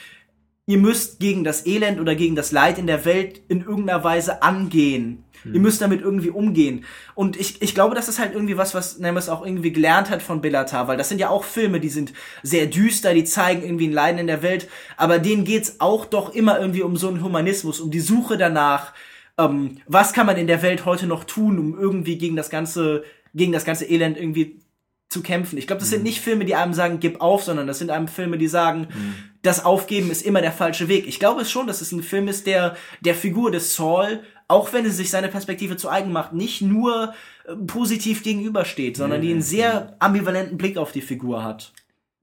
[0.65, 4.43] ihr müsst gegen das Elend oder gegen das Leid in der Welt in irgendeiner Weise
[4.43, 5.23] angehen.
[5.45, 6.85] Ihr müsst damit irgendwie umgehen.
[7.15, 10.21] Und ich, ich glaube, das ist halt irgendwie was, was Nemes auch irgendwie gelernt hat
[10.21, 13.87] von Bellatar, weil das sind ja auch Filme, die sind sehr düster, die zeigen irgendwie
[13.87, 17.23] ein Leiden in der Welt, aber denen geht's auch doch immer irgendwie um so einen
[17.23, 18.93] Humanismus, um die Suche danach,
[19.37, 23.03] ähm, was kann man in der Welt heute noch tun, um irgendwie gegen das ganze,
[23.33, 24.59] gegen das ganze Elend irgendwie
[25.09, 25.57] zu kämpfen.
[25.57, 28.07] Ich glaube, das sind nicht Filme, die einem sagen, gib auf, sondern das sind einem
[28.07, 28.87] Filme, die sagen,
[29.41, 31.07] das Aufgeben ist immer der falsche Weg.
[31.07, 34.85] Ich glaube schon, dass es ein Film ist, der der Figur des Saul, auch wenn
[34.85, 37.13] es sich seine Perspektive zu eigen macht, nicht nur
[37.45, 41.71] äh, positiv gegenübersteht, sondern die einen sehr ambivalenten Blick auf die Figur hat.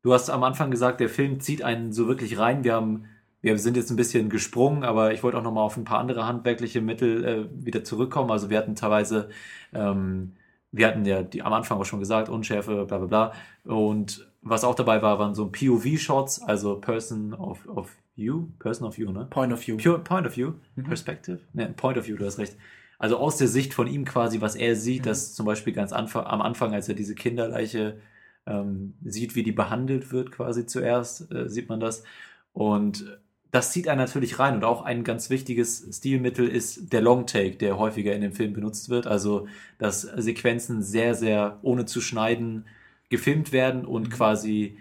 [0.03, 2.65] Du hast am Anfang gesagt, der Film zieht einen so wirklich rein.
[2.65, 3.07] Wir haben,
[3.43, 6.01] wir sind jetzt ein bisschen gesprungen, aber ich wollte auch noch mal auf ein paar
[6.01, 8.31] andere handwerkliche Mittel äh, wieder zurückkommen.
[8.33, 9.29] Also wir hatten teilweise,
[9.73, 10.33] ähm,
[10.73, 13.33] wir hatten ja die, am Anfang auch schon gesagt, Unschärfe, bla bla bla.
[13.65, 18.97] Und was auch dabei war, waren so POV-Shots, also Person of, of View, Person of
[18.97, 19.27] View, ne?
[19.31, 19.77] Point of View.
[19.77, 22.57] Pure Point of View, Perspective, ne, Point of View, du hast recht.
[22.99, 26.25] Also aus der Sicht von ihm quasi, was er sieht, dass zum Beispiel ganz anfang,
[26.25, 28.01] am Anfang, als er diese Kinderleiche
[28.47, 32.05] ähm, sieht, wie die behandelt wird, quasi zuerst, äh, sieht man das.
[32.53, 33.19] Und
[33.51, 37.57] das zieht einen natürlich rein und auch ein ganz wichtiges Stilmittel ist der Long Take,
[37.57, 39.07] der häufiger in dem Film benutzt wird.
[39.07, 39.47] Also,
[39.79, 42.65] dass Sequenzen sehr, sehr ohne zu schneiden
[43.09, 44.79] gefilmt werden und quasi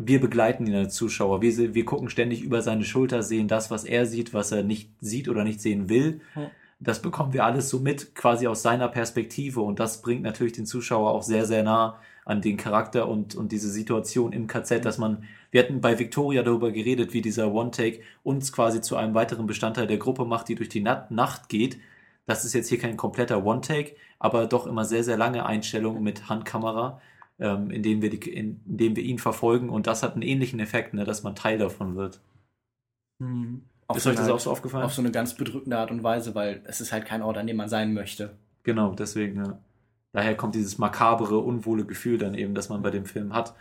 [0.00, 1.42] wir begleiten ihn als Zuschauer.
[1.42, 4.90] Wir, wir gucken ständig über seine Schulter, sehen das, was er sieht, was er nicht
[5.00, 6.20] sieht oder nicht sehen will.
[6.36, 6.52] Ja.
[6.78, 9.60] Das bekommen wir alles so mit, quasi aus seiner Perspektive.
[9.60, 13.50] Und das bringt natürlich den Zuschauer auch sehr, sehr nah an den Charakter und, und
[13.50, 18.00] diese Situation im KZ, dass man, wir hatten bei Victoria darüber geredet, wie dieser One-Take
[18.22, 21.78] uns quasi zu einem weiteren Bestandteil der Gruppe macht, die durch die Nacht geht.
[22.26, 26.28] Das ist jetzt hier kein kompletter One-Take, aber doch immer sehr, sehr lange Einstellungen mit
[26.28, 27.00] Handkamera,
[27.38, 29.68] ähm, in, denen wir die, in, in dem wir ihn verfolgen.
[29.70, 32.20] Und das hat einen ähnlichen Effekt, ne, dass man Teil davon wird.
[33.88, 34.84] Auf Ist so euch das eine- auch so aufgefallen?
[34.84, 37.46] Auf so eine ganz bedrückende Art und Weise, weil es ist halt kein Ort, an
[37.46, 38.36] dem man sein möchte.
[38.62, 39.58] Genau, deswegen, ja.
[40.12, 43.54] Daher kommt dieses makabere, unwohle Gefühl dann eben, das man bei dem Film hat.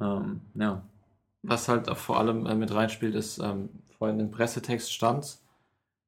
[0.00, 0.82] Ähm, ja.
[1.42, 5.38] Was halt auch vor allem äh, mit reinspielt, ist, ähm, vorhin im Pressetext stand,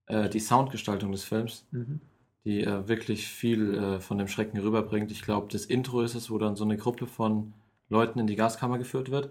[0.06, 2.00] äh, die Soundgestaltung des Films, Mhm.
[2.44, 5.10] Die äh, wirklich viel äh, von dem Schrecken rüberbringt.
[5.10, 7.52] Ich glaube, das Intro ist es, wo dann so eine Gruppe von
[7.88, 9.30] Leuten in die Gaskammer geführt wird.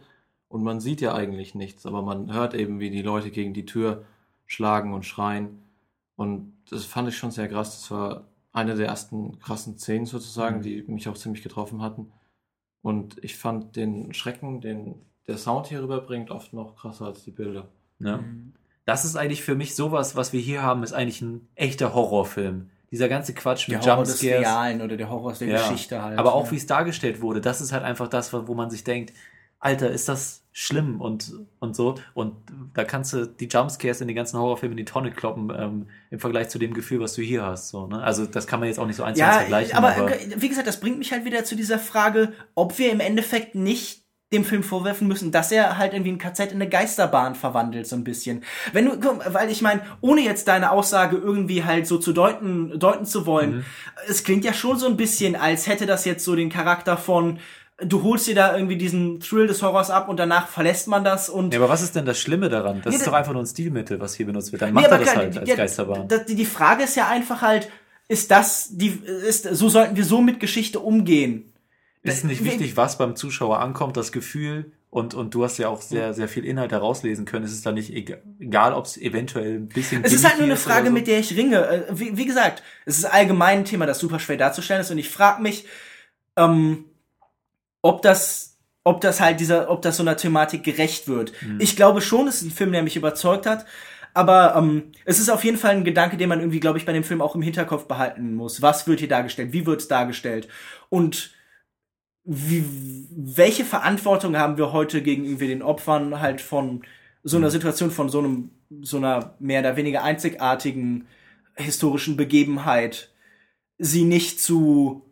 [0.50, 3.66] Und man sieht ja eigentlich nichts, aber man hört eben, wie die Leute gegen die
[3.66, 4.06] Tür
[4.46, 5.60] schlagen und schreien.
[6.16, 7.82] Und das fand ich schon sehr krass.
[7.82, 10.62] Das war eine der ersten krassen Szenen sozusagen, Mhm.
[10.64, 12.12] die mich auch ziemlich getroffen hatten.
[12.82, 14.96] Und ich fand den Schrecken, den
[15.28, 17.68] der Sound hier rüberbringt, oft noch krasser als die Bilder.
[18.00, 18.24] Ja.
[18.86, 22.70] Das ist eigentlich für mich sowas, was wir hier haben, ist eigentlich ein echter Horrorfilm.
[22.92, 24.46] Dieser ganze Quatsch Der mit Horror des Jumpscares.
[24.48, 25.58] Realen oder der Horror aus der Ja.
[25.70, 26.18] Geschichte halt.
[26.18, 26.52] Aber auch ja.
[26.52, 29.14] wie es dargestellt wurde, das ist halt einfach das, wo man sich denkt,
[29.60, 31.96] Alter, ist das schlimm und, und so.
[32.14, 32.36] Und
[32.76, 36.20] da kannst du die Jumpscares in den ganzen Horrorfilmen in die Tonne kloppen, ähm, im
[36.20, 37.70] Vergleich zu dem Gefühl, was du hier hast.
[37.70, 38.02] So, ne?
[38.02, 39.76] Also das kann man jetzt auch nicht so eins zu eins Ja, vergleichen.
[39.78, 43.56] aber, wie gesagt, das bringt mich halt wieder zu dieser Frage, ob wir im Endeffekt
[43.56, 47.88] nicht dem Film vorwerfen müssen, dass er halt irgendwie ein KZ in eine Geisterbahn verwandelt,
[47.88, 48.44] so ein bisschen.
[48.74, 53.06] Wenn du, weil ich meine, ohne jetzt deine Aussage irgendwie halt so zu deuten, deuten
[53.06, 53.66] zu wollen,
[54.08, 57.40] es klingt ja schon so ein bisschen, als hätte das jetzt so den Charakter von,
[57.78, 61.30] du holst dir da irgendwie diesen Thrill des Horrors ab und danach verlässt man das
[61.30, 62.82] und Ja, aber was ist denn das Schlimme daran?
[62.84, 64.62] Das Nee, ist doch einfach nur ein Stilmittel, was hier benutzt wird.
[64.62, 66.08] Dann Nee, macht er aber das klar, halt als ja, Geisterbahn.
[66.28, 67.70] die Frage ist ja einfach halt,
[68.10, 68.88] ist das, die,
[69.28, 71.54] ist, so sollten wir so mit Geschichte umgehen.
[72.16, 74.72] Ist nicht wichtig, was beim Zuschauer ankommt, das Gefühl.
[74.90, 77.46] Und, und du hast ja auch sehr, sehr viel Inhalt herauslesen können.
[77.46, 80.04] Es ist da nicht egal, ob es eventuell ein bisschen.
[80.04, 80.94] Es ist halt nur eine Frage, so.
[80.94, 81.68] mit der ich ringe.
[81.68, 84.98] Äh, Wie, wie gesagt, es ist allgemein ein Thema, das super schwer darzustellen ist und
[84.98, 85.66] ich frage mich,
[86.38, 86.86] ähm,
[87.82, 91.34] ob das, ob das halt dieser, ob das so einer Thematik gerecht wird.
[91.42, 91.60] Hm.
[91.60, 93.66] Ich glaube schon, es ist ein Film, der mich überzeugt hat.
[94.14, 96.94] Aber ähm, es ist auf jeden Fall ein Gedanke, den man irgendwie, glaube ich, bei
[96.94, 98.64] dem Film auch im Hinterkopf behalten muss.
[98.64, 99.54] Was wird hier dargestellt?
[99.54, 100.48] Wie wird es dargestellt?
[100.90, 101.37] Und
[102.30, 102.66] wie,
[103.10, 106.84] welche Verantwortung haben wir heute gegenüber den Opfern halt von
[107.24, 111.08] so einer Situation, von so einem, so einer mehr oder weniger einzigartigen
[111.56, 113.12] historischen Begebenheit,
[113.78, 115.06] sie nicht zu,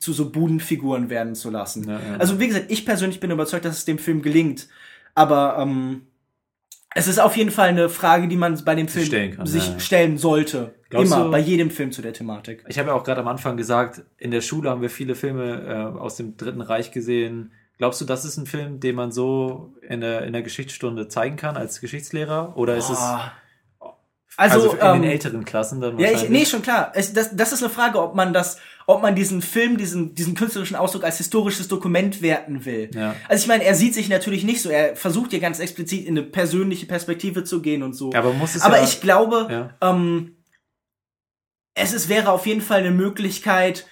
[0.00, 1.88] zu so Budenfiguren werden zu lassen.
[1.88, 2.16] Ja, ja.
[2.16, 4.68] Also wie gesagt, ich persönlich bin überzeugt, dass es dem Film gelingt.
[5.14, 6.02] Aber ähm,
[6.96, 9.66] es ist auf jeden Fall eine Frage, die man bei dem Film stellen kann, sich
[9.68, 9.80] ja, ja.
[9.80, 10.74] stellen sollte.
[10.90, 12.64] Glaubst Immer, du- bei jedem Film zu der Thematik.
[12.68, 15.92] Ich habe ja auch gerade am Anfang gesagt, in der Schule haben wir viele Filme
[15.94, 17.52] äh, aus dem Dritten Reich gesehen.
[17.78, 21.36] Glaubst du, das ist ein Film, den man so in der, in der Geschichtsstunde zeigen
[21.36, 22.54] kann als Geschichtslehrer?
[22.56, 23.32] Oder ist es Ah.
[24.36, 26.40] also, Also, in den ähm, älteren Klassen dann Ja, ich, wahrscheinlich?
[26.40, 26.92] nee, schon klar.
[26.94, 30.34] Es, das, das ist eine Frage, ob man das, ob man diesen Film, diesen, diesen
[30.34, 32.90] künstlerischen Ausdruck als historisches Dokument werten will.
[32.94, 33.14] Ja.
[33.28, 34.68] Also ich meine, er sieht sich natürlich nicht so.
[34.70, 38.12] Er versucht ja ganz explizit in eine persönliche Perspektive zu gehen und so.
[38.12, 39.46] Aber muss es Aber ja, ich glaube,
[39.80, 39.90] Ja.
[39.90, 40.36] ähm,
[41.80, 43.86] es ist, wäre auf jeden Fall eine Möglichkeit,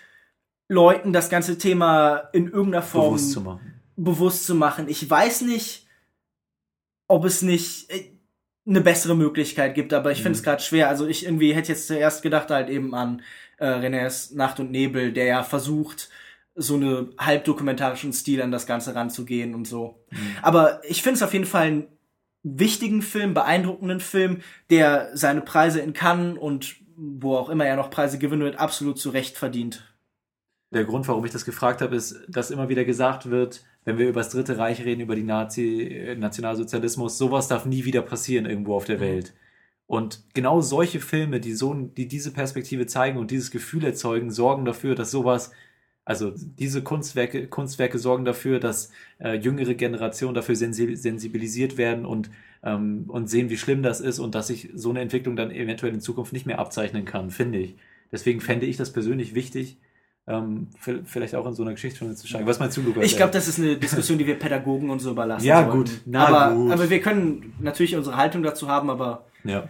[0.69, 3.81] Leuten das ganze Thema in irgendeiner Form bewusst zu machen.
[3.97, 4.87] bewusst zu machen.
[4.89, 5.87] Ich weiß nicht,
[7.07, 8.13] ob es nicht äh,
[8.67, 10.89] eine bessere Möglichkeit gibt, aber ich finde es gerade schwer.
[10.89, 13.23] Also ich irgendwie hätte jetzt zuerst gedacht halt eben an
[13.57, 16.11] äh, Renés Nacht und Nebel, der ja versucht,
[16.55, 20.05] so eine halbdokumentarischen Stil an das Ganze ranzugehen und so.
[20.43, 21.87] Aber ich finde es auf jeden Fall einen
[22.43, 27.91] wichtigen Film, beeindruckenden Film, der seine Preise in Cannes und wo auch immer er noch
[27.91, 29.95] Preise gewinnen wird, absolut zu Recht verdient.
[30.71, 34.09] Der Grund, warum ich das gefragt habe, ist, dass immer wieder gesagt wird, wenn wir
[34.09, 38.45] über das Dritte Reich reden, über die Nazi, äh, Nationalsozialismus, sowas darf nie wieder passieren
[38.45, 39.33] irgendwo auf der Welt.
[39.87, 44.67] Und genau solche Filme, die so, die diese Perspektive zeigen und dieses Gefühl erzeugen, sorgen
[44.67, 45.53] dafür, dass sowas,
[46.05, 52.31] also diese Kunstwerke, Kunstwerke sorgen dafür, dass äh, jüngere Generationen dafür sensi sensibilisiert werden und,
[52.63, 55.93] ähm, und sehen, wie schlimm das ist und dass sich so eine Entwicklung dann eventuell
[55.95, 57.77] in Zukunft nicht mehr abzeichnen kann, finde ich.
[58.11, 59.77] Deswegen fände ich das persönlich wichtig,
[60.27, 62.47] ähm, vi- vielleicht auch in so einer Geschichte schon zu steigen.
[62.47, 63.05] Was meinst du, Lukas?
[63.05, 65.47] Ich glaube, das ist eine Diskussion, die wir Pädagogen und so überlassen.
[65.47, 65.79] Ja, sollten.
[65.79, 65.91] gut.
[66.07, 66.73] Na aber, gut.
[66.73, 69.69] aber wir können natürlich unsere Haltung dazu haben, aber Ja.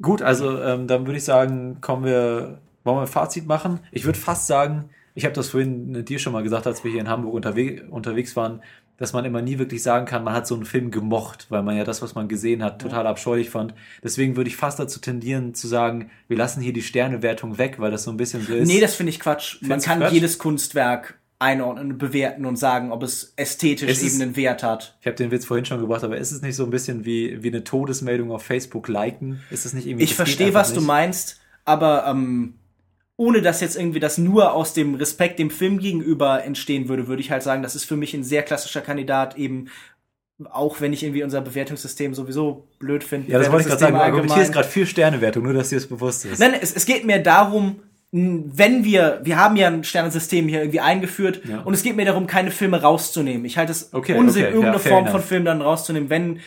[0.00, 3.78] Gut, also ähm, dann würde ich sagen, kommen wir, wollen wir ein Fazit machen?
[3.92, 7.00] Ich würde fast sagen, ich habe das vorhin dir schon mal gesagt, als wir hier
[7.00, 8.62] in Hamburg unterwe unterwegs waren,
[9.02, 11.76] dass man immer nie wirklich sagen kann, man hat so einen Film gemocht, weil man
[11.76, 13.74] ja das, was man gesehen hat, total abscheulich fand.
[14.02, 17.90] Deswegen würde ich fast dazu tendieren zu sagen, wir lassen hier die Sternewertung weg, weil
[17.90, 18.68] das so ein bisschen so ist.
[18.68, 19.56] nee, das finde ich Quatsch.
[19.60, 20.12] Man Findest du kann Quatsch?
[20.12, 24.96] jedes Kunstwerk einordnen, bewerten und sagen, ob es ästhetisch Es ist- eben einen Wert hat.
[25.00, 27.42] ich habe den Witz vorhin schon gebracht, aber ist es nicht so ein bisschen wie,
[27.42, 29.40] wie eine Todesmeldung auf Facebook liken?
[29.50, 30.86] Ist es nicht irgendwie Ich verstehe, was du nicht?
[30.86, 32.54] meinst, aber ähm,
[33.22, 37.22] ohne dass jetzt irgendwie das nur aus dem Respekt dem Film gegenüber entstehen würde, würde
[37.22, 39.66] ich halt sagen, das ist für mich ein sehr klassischer Kandidat eben,
[40.50, 43.30] auch wenn ich irgendwie unser Bewertungssystem sowieso blöd finde.
[43.30, 43.94] Ja, das wollte ich gerade sagen.
[43.94, 46.40] Du argumentierst gerade für Sternewertung, nur dass dir das bewusst ist.
[46.40, 47.76] Nein, es, es geht mir darum,
[48.10, 51.60] wenn wir, wir haben ja ein Sternensystem hier irgendwie eingeführt Ja.
[51.60, 53.44] und es geht mir darum, keine Filme rauszunehmen.
[53.44, 55.28] Ich halte es Okay, Unsinn, okay, ja, irgendeine fair Form von enough.
[55.28, 56.10] Film dann rauszunehmen.
[56.10, 56.40] Wenn,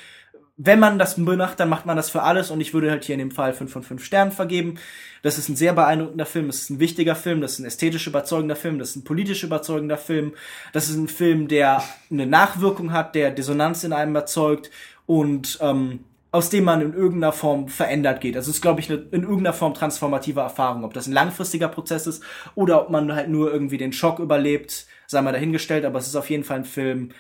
[0.58, 3.14] wenn man das macht, dann macht man das für alles und ich würde halt hier
[3.14, 4.76] in dem Fall 5 von 5 Sternen vergeben.
[5.22, 8.08] Das ist ein sehr beeindruckender Film, das ist ein wichtiger Film, das ist ein ästhetisch
[8.08, 10.34] überzeugender Film, das ist ein politisch überzeugender Film,
[10.72, 14.72] das ist ein Film, der eine Nachwirkung hat, der Dissonanz in einem erzeugt
[15.06, 18.36] und ähm, aus dem man in irgendeiner Form verändert geht.
[18.36, 20.84] Also es ist, glaube ich, eine, in irgendeiner Form transformative Erfahrung.
[20.84, 22.24] Ob das ein langfristiger Prozess ist
[22.56, 26.16] oder ob man halt nur irgendwie den Schock überlebt, sei mal dahingestellt, aber es ist
[26.16, 27.12] auf jeden Fall ein Film,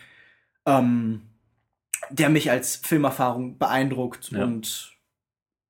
[0.65, 1.21] ähm,
[2.11, 4.43] der mich als Filmerfahrung beeindruckt Ja.
[4.43, 4.93] und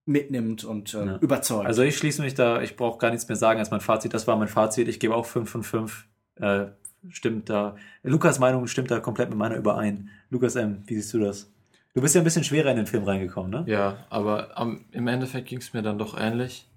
[0.05, 1.17] mitnimmt und äh, Ja.
[1.17, 1.65] überzeugt.
[1.65, 4.13] Also ich schließe mich da, ich brauche gar nichts mehr sagen als mein Fazit.
[4.13, 4.87] Das war mein Fazit.
[4.87, 6.07] Ich gebe auch 5 von 5.
[6.35, 6.65] Äh,
[7.09, 7.75] stimmt da.
[8.03, 10.09] Lukas Meinung stimmt da komplett mit meiner überein.
[10.29, 11.51] Lukas M., wie siehst du das?
[11.93, 13.63] Du bist ja ein bisschen schwerer in den Film reingekommen, ne?
[13.71, 16.67] Ja, aber am, im Endeffekt ging es mir dann doch ähnlich.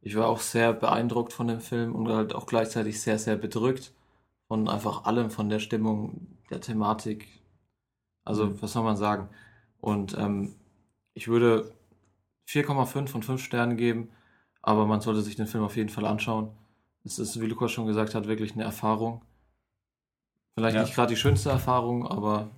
[0.00, 3.92] Ich war auch sehr beeindruckt von dem Film und halt auch gleichzeitig sehr, sehr bedrückt
[4.48, 7.28] von einfach allem, von der Stimmung, der Thematik.
[8.24, 8.62] Also, Mhm.
[8.62, 9.28] was soll man sagen?
[9.80, 10.54] Und ähm,
[11.14, 11.72] ich würde
[12.46, 14.10] 4,5 von 5 Sternen geben,
[14.62, 16.50] aber man sollte sich den Film auf jeden Fall anschauen.
[17.04, 19.22] Es ist, wie Lukas schon gesagt hat, wirklich eine Erfahrung.
[20.54, 20.82] Vielleicht Ja.
[20.82, 22.50] nicht gerade die schönste Erfahrung, aber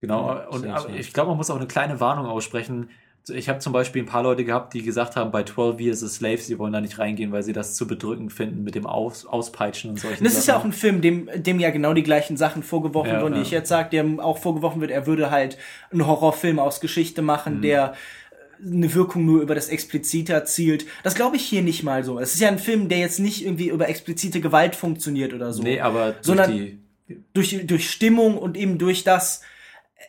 [0.00, 0.48] Genau.
[0.48, 2.90] Und ich glaube, man muss auch eine kleine Warnung aussprechen.
[3.28, 6.08] Ich habe zum Beispiel ein paar Leute gehabt, die gesagt haben, bei 12 Years a
[6.08, 9.26] Slave, sie wollen da nicht reingehen, weil sie das zu bedrückend finden mit dem Aus
[9.26, 10.70] Auspeitschen und solchen das ist ja auch Sachen.
[10.70, 13.46] ein Film, dem, dem ja genau die gleichen Sachen vorgeworfen Ja, wurden, die ja.
[13.46, 15.56] ich jetzt sage, dem auch vorgeworfen wird, er würde halt
[15.92, 17.62] einen Horrorfilm aus Geschichte machen, Mhm.
[17.62, 17.94] der
[18.64, 20.86] eine Wirkung nur über das Explizite erzielt.
[21.02, 22.18] Das glaube ich hier nicht mal so.
[22.20, 25.62] Es ist ja ein Film, der jetzt nicht irgendwie über explizite Gewalt funktioniert oder so.
[25.62, 26.78] Nee, aber durch Sondern- die,
[27.34, 29.42] durch, durch Stimmung und eben durch das.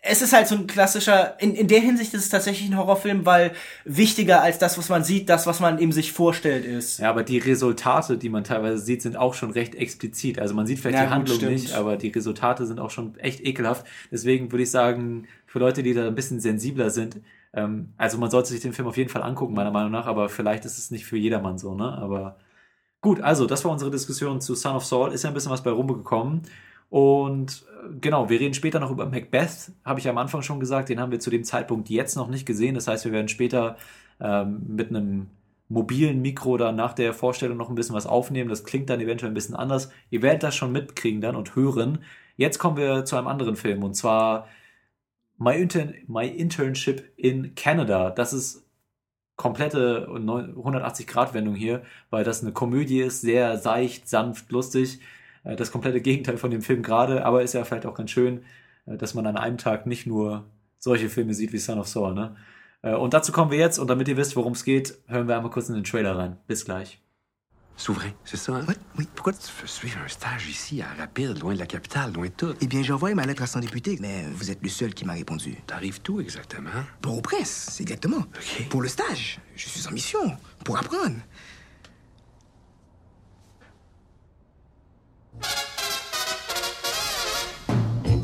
[0.02, 3.26] Es ist halt so ein klassischer, in, in der Hinsicht ist es tatsächlich ein Horrorfilm,
[3.26, 3.54] weil
[3.86, 7.00] wichtiger als das, was man sieht, das, was man eben sich vorstellt, ist.
[7.00, 10.40] Ja, aber die Resultate, die man teilweise sieht, sind auch schon recht explizit.
[10.40, 11.52] Also man sieht vielleicht Ja, die gut, Handlung stimmt.
[11.52, 13.86] nicht, aber die Resultate sind auch schon echt ekelhaft.
[14.12, 17.22] Deswegen würde ich sagen, für Leute, die da ein bisschen sensibler sind,
[17.54, 20.30] ähm, also man sollte sich den Film auf jeden Fall angucken, meiner Meinung nach, aber
[20.30, 21.92] vielleicht ist es nicht für jedermann so, ne?
[21.98, 22.38] Aber
[23.02, 25.12] gut, also das war unsere Diskussion zu Son of Saul.
[25.14, 26.44] Ist ja ein bisschen was bei rumgekommen.
[26.94, 30.90] Und äh, genau, wir reden später noch über Macbeth, habe ich am Anfang schon gesagt.
[30.90, 32.76] Den haben wir zu dem Zeitpunkt jetzt noch nicht gesehen.
[32.76, 33.78] Das heißt, wir werden später
[34.22, 35.26] ähm, mit einem
[35.70, 38.48] mobilen Mikro dann nach der Vorstellung noch ein bisschen was aufnehmen.
[38.48, 39.90] Das klingt dann eventuell ein bisschen anders.
[40.12, 42.04] Ihr werdet das schon mitkriegen dann und hören.
[42.38, 44.48] Jetzt kommen wir zu einem anderen Film und zwar
[45.40, 48.12] My, Intern My Internship in Canada.
[48.12, 48.68] Das ist
[49.36, 55.00] komplette 180-Grad-Wendung hier, weil das eine Komödie ist, sehr seicht, sanft, lustig.
[55.44, 58.44] Äh, Das komplette Gegenteil von dem Film gerade, aber ist ja vielleicht auch ganz schön,
[58.86, 60.46] äh, dass man an einem Tag nicht nur
[60.80, 62.36] solche Filme sieht wie Son of Saul, ne?
[62.82, 65.36] Äh, Und dazu kommen wir jetzt und damit ihr wisst, worum es geht, hören wir
[65.38, 66.38] einmal kurz in den Trailer rein.
[66.48, 67.00] Bis gleich.
[67.76, 68.66] Souverain, c'est ça, hein?
[68.68, 69.08] Oui, oui.
[69.16, 72.32] Pourquoi tu veux suivre un stage ici, à Rapide, loin de la capitale, loin de
[72.32, 72.54] tout?
[72.62, 75.06] Eh bien, j'ai envoyé ma lettre à son député, mais vous êtes le seul qui
[75.06, 75.56] m'a répondu.
[75.66, 76.70] T'arrives tout exactement?
[77.02, 78.18] Pour au presse, exactement.
[78.20, 78.68] Ok.
[78.70, 81.16] Pour le stage, je suis en mission, pour apprendre.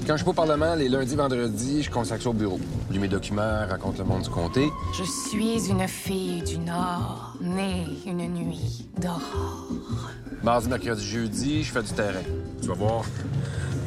[0.09, 2.59] Quand je suis pas au Parlement, les lundis, vendredis, je consacre ça au bureau.
[2.87, 4.67] Je lis mes documents, raconte le monde du comté.
[4.97, 9.67] Je suis une fille du Nord, née une nuit d'aurore.
[10.41, 12.23] Mardi, mercredi, jeudi, je fais du terrain.
[12.59, 13.03] Tu vas voir,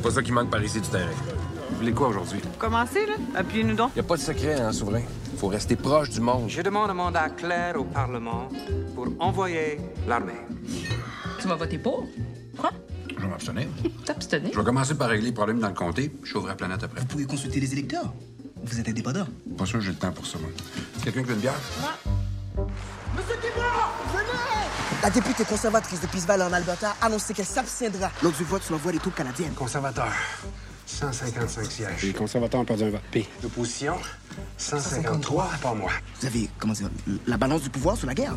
[0.01, 1.11] pas ça qui manque par ici, du terrain.
[1.71, 2.41] Vous voulez quoi aujourd'hui?
[2.57, 3.15] Commencez, là.
[3.35, 3.91] Appuyez-nous donc.
[3.97, 5.03] Y a pas de secret, hein, souverain?
[5.39, 6.45] Faut rester proche du monde.
[6.47, 8.49] Je demande un mandat clair au Parlement
[8.95, 10.35] pour envoyer l'armée.
[11.41, 12.07] Tu vas voter pour?
[12.57, 12.71] Quoi?
[13.23, 13.69] Je vais m'abstenir.
[14.05, 14.51] T'abstenir?
[14.53, 16.83] Je vais commencer par régler les problèmes dans le comté, puis je sauverai la planète
[16.83, 17.01] après.
[17.01, 18.13] Vous pouvez consulter les électeurs.
[18.65, 19.27] Vous êtes indépendant.
[19.57, 20.51] Pas sûr que j'ai le temps pour ça, moi.
[21.05, 21.55] Quelqu'un qui veut une bière?
[22.57, 28.33] Monsieur Dibord, venez La députée conservatrice de Pisval en Alberta a annoncé qu'elle s'abstiendra lors
[28.33, 29.53] du vote sur l'envoi des troupes canadiennes.
[29.53, 30.13] Conservateur,
[30.87, 32.03] 155 sièges.
[32.03, 33.03] Les conservateurs ont perdu un vote.
[33.13, 33.29] P.
[33.41, 33.95] L'opposition,
[34.57, 35.93] 153, pas moi.
[36.21, 36.91] Vous avez, comment dire,
[37.29, 38.35] la balance du pouvoir sur la guerre?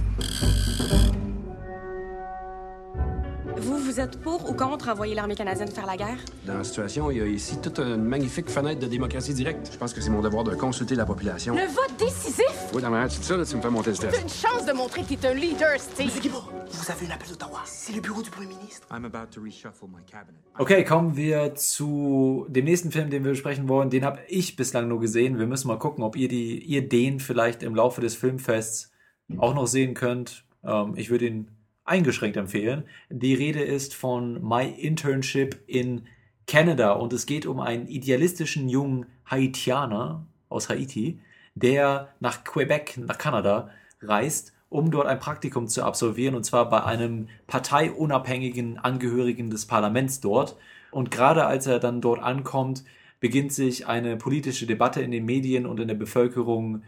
[3.58, 6.18] Vous, vous êtes pour ou contre envoyer l'armée canadienne faire la guerre?
[6.46, 9.70] Dans la situation, il y a ici toute une magnifique fenêtre de démocratie directe.
[9.72, 11.56] Je pense que c'est mon devoir de consulter la population.
[11.56, 12.46] Le vote décisif!
[12.74, 14.14] Oui, dans ma c'est ça, là, tu me fais monter le stress.
[14.14, 16.08] T'as une chance de montrer que t'es un leader, Steve!
[16.08, 17.62] Monsieur Guibault, vous avez un appel d'Ottawa.
[17.64, 18.88] C'est le bureau du Premier ministre.
[18.92, 20.42] I'm about to reshuffle my cabinet.
[20.60, 23.90] Okay, kommen wir zu dem nächsten Film, den wir besprechen wollen.
[23.90, 25.40] Den habe ich bislang nur gesehen.
[25.40, 28.92] Wir müssen mal gucken, ob ihr, die, ihr den vielleicht im Laufe des Filmfests
[29.38, 30.44] auch noch sehen könnt.
[30.64, 31.48] Ähm, ich würde ihn
[31.86, 32.84] eingeschränkt empfehlen.
[33.10, 36.08] Die Rede ist von My Internship in
[36.48, 41.20] Canada und es geht um einen idealistischen jungen Haitianer aus Haiti,
[41.56, 43.70] der nach Quebec, nach Kanada
[44.02, 50.20] reist, um dort ein Praktikum zu absolvieren und zwar bei einem parteiunabhängigen Angehörigen des Parlaments
[50.20, 50.58] dort.
[50.92, 52.84] Und gerade als er dann dort ankommt,
[53.20, 56.84] beginnt sich eine politische Debatte in den Medien und in der Bevölkerung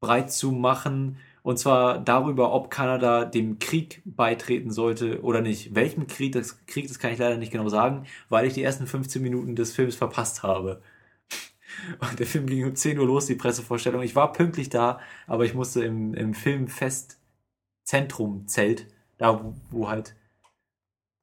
[0.00, 5.74] breit zu machen, und zwar darüber, ob Kanada dem Krieg beitreten sollte oder nicht.
[5.74, 8.86] Welchem Krieg das, Krieg, das kann ich leider nicht genau sagen, weil ich die ersten
[8.86, 10.82] 15 Minuten des Films verpasst habe.
[12.00, 14.02] Und der Film ging um 10 Uhr los, die Pressevorstellung.
[14.02, 20.16] Ich war pünktlich da, aber ich musste im, im Filmfestzentrum-Zelt, da wo, wo halt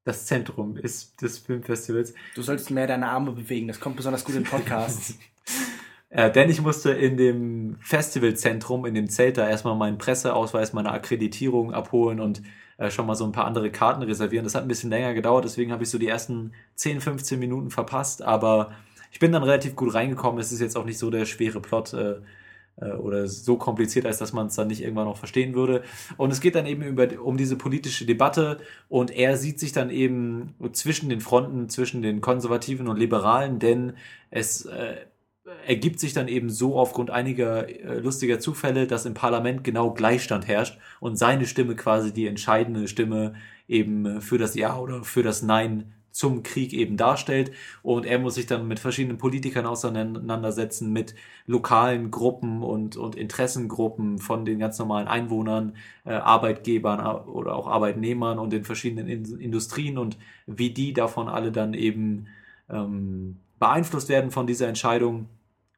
[0.06, 2.16] das Zentrum ist des Filmfestivals.
[2.34, 5.20] Du solltest mehr deine Arme bewegen, das kommt besonders gut in Podcasts.
[6.10, 10.92] Äh, denn ich musste in dem Festivalzentrum, in dem Zelt, da erstmal meinen Presseausweis, meine
[10.92, 12.42] Akkreditierung abholen und
[12.78, 14.44] äh, schon mal so ein paar andere Karten reservieren.
[14.44, 17.72] Das hat ein bisschen länger gedauert, deswegen habe ich so die ersten 10, 15 Minuten
[17.72, 18.72] verpasst, aber
[19.12, 20.40] ich bin dann relativ gut reingekommen.
[20.40, 22.16] Es ist jetzt auch nicht so der schwere Plot äh,
[22.82, 25.84] äh oder so kompliziert, als dass man es dann nicht irgendwann noch verstehen würde.
[26.18, 29.90] Und es geht dann eben über, um diese politische Debatte und er sieht sich dann
[29.90, 33.94] eben zwischen den Fronten, zwischen den Konservativen und Liberalen, denn
[34.32, 34.98] es äh,
[35.68, 40.48] ergibt sich dann eben so aufgrund einiger äh, lustiger Zufälle, dass im Parlament genau Gleichstand
[40.48, 43.36] herrscht und seine Stimme quasi die entscheidende Stimme
[43.68, 47.52] eben für das Ja oder für das Nein zum Krieg eben darstellt.
[47.84, 51.14] Und er muss sich dann mit verschiedenen Politikern auseinandersetzen, mit
[51.46, 57.68] lokalen Gruppen und, und Interessengruppen von den ganz normalen Einwohnern, äh, Arbeitgebern äh, oder auch
[57.68, 62.28] Arbeitnehmern und den verschiedenen In Industrien und wie die davon alle dann eben
[62.70, 65.28] ähm, beeinflusst werden von dieser Entscheidung.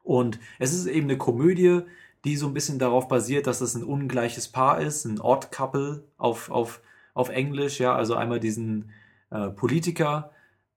[0.08, 1.82] Und es ist eben eine Komödie,
[2.24, 6.02] die so ein bisschen darauf basiert, dass es ein ungleiches Paar ist, ein Odd Couple
[6.16, 6.80] auf, auf,
[7.12, 8.88] auf Englisch, ja, also einmal diesen
[9.28, 10.30] äh, Politiker,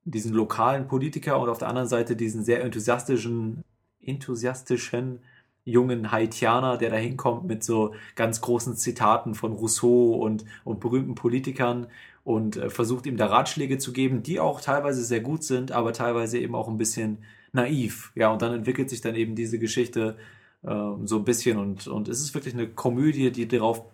[0.04, 3.64] diesen lokalen Politiker und auf der anderen Seite diesen sehr enthusiastischen,
[4.02, 5.20] enthusiastischen
[5.64, 11.14] jungen Haitianer, der da hinkommt mit so ganz großen Zitaten von Rousseau und, und berühmten
[11.14, 11.86] Politikern
[12.22, 15.94] und äh, versucht ihm da Ratschläge zu geben, die auch teilweise sehr gut sind, aber
[15.94, 18.12] teilweise eben auch ein bisschen naiv.
[18.14, 20.16] Ja, und dann entwickelt sich dann eben diese Geschichte
[20.62, 23.84] äh, so ein bisschen und, und es ist wirklich eine Komödie, die darauf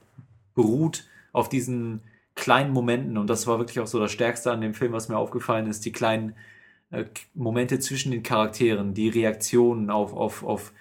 [0.54, 2.02] beruht, auf diesen
[2.34, 3.18] kleinen Momenten.
[3.18, 5.84] Und das war wirklich auch so das Stärkste an dem Film, was mir aufgefallen ist,
[5.84, 6.34] die kleinen
[6.90, 10.72] äh, Momente zwischen den Charakteren, die Reaktionen auf, auf, auf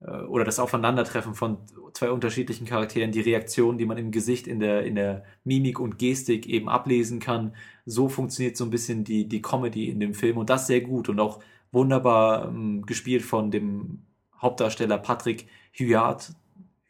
[0.00, 1.58] äh, oder das Aufeinandertreffen von
[1.94, 5.98] zwei unterschiedlichen Charakteren, die Reaktionen, die man im Gesicht, in der, in der Mimik und
[5.98, 7.54] Gestik eben ablesen kann.
[7.86, 11.08] So funktioniert so ein bisschen die, die Comedy in dem Film und das sehr gut
[11.08, 11.40] und auch
[11.72, 14.02] wunderbar ähm, gespielt von dem
[14.40, 16.32] Hauptdarsteller Patrick Huard,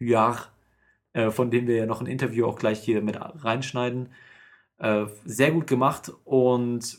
[0.01, 0.51] Huard
[1.13, 4.11] äh, von dem wir ja noch ein Interview auch gleich hier mit reinschneiden.
[4.79, 6.99] Äh, sehr gut gemacht und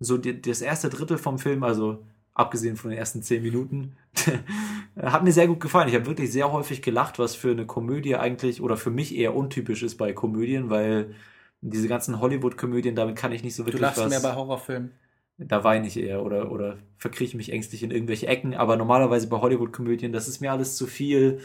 [0.00, 3.96] so die, das erste Drittel vom Film, also abgesehen von den ersten zehn Minuten,
[5.00, 5.88] hat mir sehr gut gefallen.
[5.88, 9.36] Ich habe wirklich sehr häufig gelacht, was für eine Komödie eigentlich oder für mich eher
[9.36, 11.14] untypisch ist bei Komödien, weil
[11.60, 14.10] diese ganzen Hollywood-Komödien, damit kann ich nicht so wirklich du lachst was.
[14.10, 14.90] mehr bei Horrorfilmen.
[15.38, 19.40] Da weine ich eher oder, oder verkrieche mich ängstlich in irgendwelche Ecken, aber normalerweise bei
[19.40, 21.40] Hollywood-Komödien, das ist mir alles zu viel.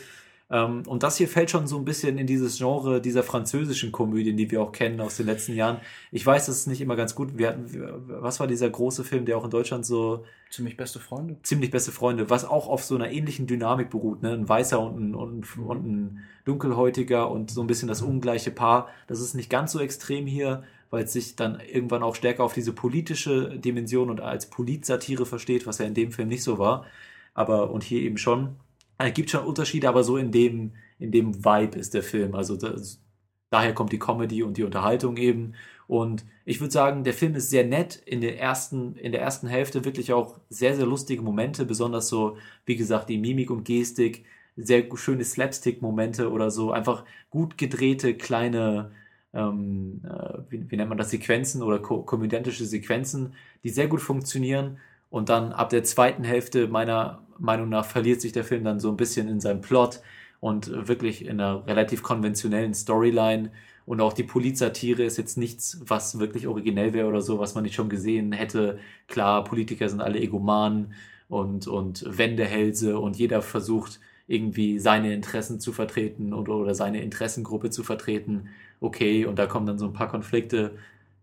[0.52, 4.36] Ähm, und das hier fällt schon so ein bisschen in dieses Genre dieser französischen Komödien,
[4.38, 5.80] die wir auch kennen aus den letzten Jahren.
[6.12, 7.38] Ich weiß, das ist nicht immer ganz gut.
[7.38, 7.66] Wir hatten,
[8.08, 10.26] was war dieser große Film, der auch in Deutschland so.
[10.50, 11.38] Ziemlich beste Freunde.
[11.44, 14.34] Ziemlich beste Freunde, was auch auf so einer ähnlichen Dynamik beruht, ne?
[14.34, 15.66] Ein weißer und ein, und, Mhm.
[15.68, 18.88] und ein dunkelhäutiger und so ein bisschen das ungleiche Paar.
[19.06, 22.54] Das ist nicht ganz so extrem hier, weil es sich dann irgendwann auch stärker auf
[22.54, 26.86] diese politische Dimension und als Politsatire versteht, was ja in dem Film nicht so war.
[27.34, 28.56] Aber, und hier eben schon.
[28.98, 32.36] Es gibt schon Unterschiede, aber so in dem, in dem Vibe ist der Film.
[32.36, 33.02] Also das,
[33.50, 35.54] daher kommt die Comedy und die Unterhaltung eben.
[35.88, 37.96] Und ich würde sagen, der Film ist sehr nett.
[38.06, 42.38] In der ersten, in der ersten Hälfte wirklich auch sehr, sehr lustige Momente, besonders so,
[42.66, 44.26] wie gesagt, die Mimik und Gestik,
[44.56, 48.92] sehr schöne Slapstick-Momente oder so, einfach gut gedrehte kleine
[49.34, 54.02] ähm, äh, wie, wie nennt man das, Sequenzen oder ko komödiantische Sequenzen, die sehr gut
[54.02, 54.78] funktionieren.
[55.10, 58.90] Und dann ab der zweiten Hälfte meiner Meinung nach verliert sich der Film dann so
[58.90, 60.02] ein bisschen in seinem Plot
[60.40, 63.52] und wirklich in einer relativ konventionellen Storyline.
[63.86, 67.64] Und auch die Polizsatire ist jetzt nichts, was wirklich originell wäre oder so, was man
[67.64, 68.78] nicht schon gesehen hätte.
[69.08, 70.94] Klar, Politiker sind alle Egomanen
[71.28, 77.72] und, und Wendehälse und jeder versucht irgendwie seine Interessen zu vertreten oder, oder seine Interessengruppe
[77.72, 78.50] zu vertreten.
[78.80, 80.78] Okay, und da kommen dann so ein paar Konflikte.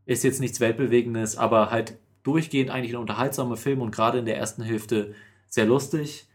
[0.05, 4.37] Ist jetzt nichts Weltbewegendes, aber halt durchgehend eigentlich ein unterhaltsamer Film und gerade in der
[4.37, 5.15] ersten Hälfte
[5.49, 6.29] sehr lustig.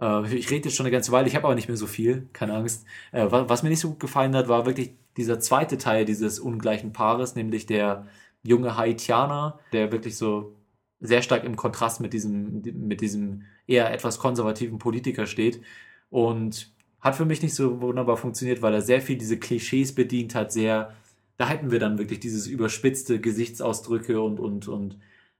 [0.00, 2.28] Äh, ich rede jetzt schon eine ganze Weile, ich habe aber nicht mehr so viel,
[2.32, 2.86] keine Angst.
[3.12, 6.92] Äh, was mir nicht so gut gefallen hat, war wirklich dieser zweite Teil dieses ungleichen
[6.92, 8.06] Paares, nämlich der
[8.42, 10.56] junge Haitianer, der wirklich so
[11.00, 15.60] sehr stark im Kontrast mit diesem, mit diesem eher etwas konservativen Politiker steht.
[16.10, 16.72] Und
[17.02, 20.52] hat für mich nicht so wunderbar funktioniert, weil er sehr viel diese Klischees bedient hat,
[20.52, 20.94] sehr,
[21.36, 24.98] da hätten wir dann wirklich dieses überspitzte Gesichtsausdrücke und, und, und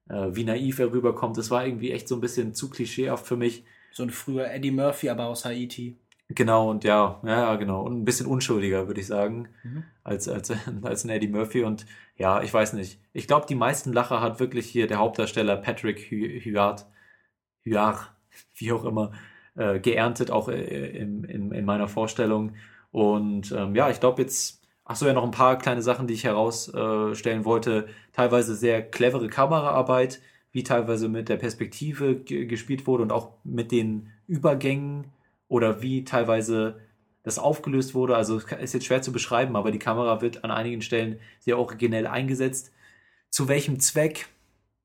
[0.08, 1.38] äh, wie naiv er rüberkommt.
[1.38, 3.64] Das war irgendwie echt so ein bisschen zu klischeehaft für mich.
[3.92, 5.96] So ein früher Eddie Murphy, aber aus Haiti.
[6.28, 7.82] Genau, und ja, ja, genau.
[7.82, 9.84] Und ein bisschen unschuldiger, würde ich sagen, mhm.
[10.02, 10.52] als, als,
[10.82, 11.62] als ein Eddie Murphy.
[11.62, 11.86] Und
[12.16, 13.00] ja, ich weiß nicht.
[13.12, 16.86] Ich glaube, die meisten Lacher hat wirklich hier der Hauptdarsteller Patrick Huard,
[17.64, 18.12] Huard,
[18.54, 19.12] wie auch immer,
[19.54, 22.54] äh, geerntet, auch äh, in, in, in meiner Vorstellung.
[22.90, 26.14] Und ähm, ja, ich glaube jetzt, ach so, ja, noch ein paar kleine Sachen, die
[26.14, 27.88] ich herausstellen wollte.
[28.12, 30.20] Teilweise sehr clevere Kameraarbeit,
[30.52, 35.06] wie teilweise mit der Perspektive gespielt wurde und auch mit den Übergängen
[35.48, 36.80] oder wie teilweise
[37.22, 38.16] das aufgelöst wurde.
[38.16, 42.06] Also ist jetzt schwer zu beschreiben, aber die Kamera wird an einigen Stellen sehr originell
[42.06, 42.72] eingesetzt.
[43.30, 44.28] Zu welchem Zweck?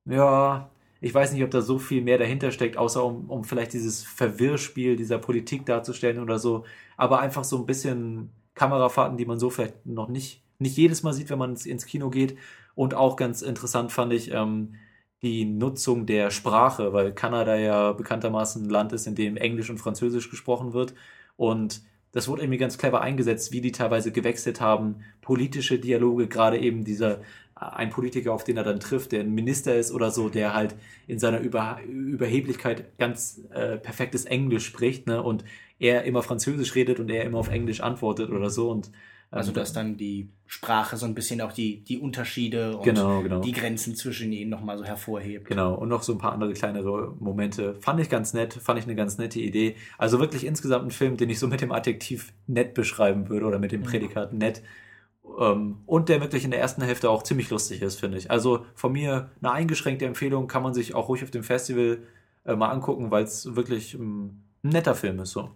[0.06, 0.70] Ja,
[1.02, 4.04] ich weiß nicht, ob da so viel mehr dahinter steckt, außer um, um vielleicht dieses
[4.04, 6.66] Verwirrspiel dieser Politik darzustellen oder so.
[6.96, 11.14] Aber einfach so ein bisschen Kamerafahrten, die man so vielleicht noch nicht, nicht jedes Mal
[11.14, 12.38] sieht, wenn man ins Kino geht.
[12.76, 14.76] Und auch ganz interessant fand ich ähm,
[15.22, 19.80] die Nutzung der Sprache, weil Kanada ja bekanntermaßen ein Land ist, in dem Englisch und
[19.80, 20.94] Französisch gesprochen wird.
[21.36, 21.82] Und
[22.12, 25.02] das wurde irgendwie ganz clever eingesetzt, wie die teilweise gewechselt haben.
[25.22, 27.22] Politische Dialoge, gerade eben dieser
[27.60, 30.76] ein Politiker, auf den er dann trifft, der ein Minister ist oder so, der halt
[31.08, 35.22] in seiner Über Überheblichkeit ganz äh, perfektes Englisch spricht, ne?
[35.22, 35.44] Und
[35.80, 38.70] er immer Französisch redet und er immer auf Englisch antwortet oder so.
[38.70, 38.92] Und
[39.30, 43.42] also dass dann die Sprache so ein bisschen auch die, die Unterschiede und genau, genau.
[43.42, 45.48] die Grenzen zwischen ihnen nochmal so hervorhebt.
[45.48, 47.76] Genau, und noch so ein paar andere kleinere Momente.
[47.82, 49.76] Fand ich ganz nett, fand ich eine ganz nette Idee.
[49.98, 53.60] Also wirklich insgesamt ein Film, den ich so mit dem Adjektiv nett beschreiben würde oder
[53.60, 53.86] mit dem mhm.
[53.86, 54.62] Prädikat nett.
[55.40, 58.32] Ähm, und der wirklich in der ersten Hälfte auch ziemlich lustig ist, finde ich.
[58.32, 62.00] Also von mir eine eingeschränkte Empfehlung, kann man sich auch ruhig auf dem Festival
[62.46, 65.32] äh, mal angucken, weil es wirklich ähm, ein netter Film ist.
[65.32, 65.52] So.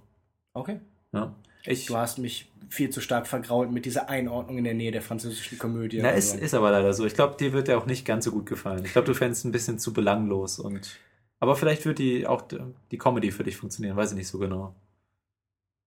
[0.54, 0.80] Okay.
[1.14, 1.36] Ja.
[1.66, 5.02] Ich, du hast mich viel zu stark vergrault mit dieser Einordnung in der Nähe der
[5.02, 6.00] französischen Komödie.
[6.02, 7.06] Na, ist, ist aber leider so.
[7.06, 8.84] Ich glaube, dir wird der auch nicht ganz so gut gefallen.
[8.86, 10.98] Ich glaube, du fändest ein bisschen zu belanglos und
[11.40, 12.44] aber vielleicht wird die auch
[12.92, 14.76] die Comedy für dich funktionieren, weiß ich nicht so genau.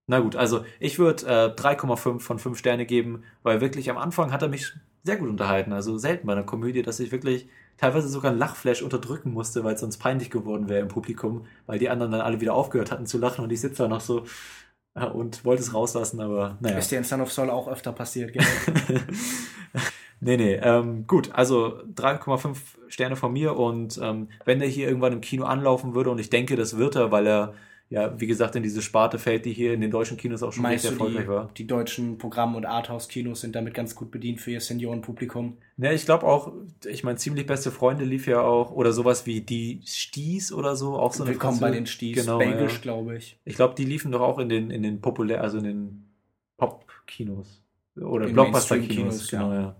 [0.06, 4.32] Na gut, also ich würde äh, 3,5 von 5 Sterne geben, weil wirklich am Anfang
[4.32, 5.72] hat er mich sehr gut unterhalten.
[5.72, 7.48] Also selten bei einer Komödie, dass ich wirklich
[7.78, 11.78] teilweise sogar ein Lachflash unterdrücken musste, weil es sonst peinlich geworden wäre im Publikum, weil
[11.78, 14.24] die anderen dann alle wieder aufgehört hatten zu lachen und ich sitze da noch so
[14.94, 16.78] äh, und wollte es rauslassen, aber naja.
[16.78, 18.44] Ist dir in Son of Soul auch öfter passiert, gell?
[20.20, 22.56] nee, nee, ähm, gut, also 3,5
[22.88, 26.30] Sterne von mir und ähm, wenn der hier irgendwann im Kino anlaufen würde und ich
[26.30, 27.54] denke, das wird er, weil er
[27.90, 30.62] ja, wie gesagt, in diese Sparte fällt, die hier in den deutschen Kinos auch schon
[30.62, 31.50] Meinst recht erfolgreich die, war.
[31.56, 35.58] Die deutschen Programm- und Arthouse-Kinos sind damit ganz gut bedient für ihr Seniorenpublikum.
[35.76, 36.52] Ja, ich glaube auch,
[36.86, 40.96] ich meine, ziemlich beste Freunde lief ja auch, oder sowas wie die Sties oder so,
[40.98, 42.80] auch so eine Willkommen bei den Sties, genau, Belgisch, ja.
[42.80, 43.38] glaube ich.
[43.44, 46.04] Ich glaube, die liefen doch auch in den, in den populär, also in den
[46.56, 47.62] Pop-Kinos.
[47.96, 49.60] Oder Blockbuster-Kinos, genau, ja.
[49.60, 49.76] ja.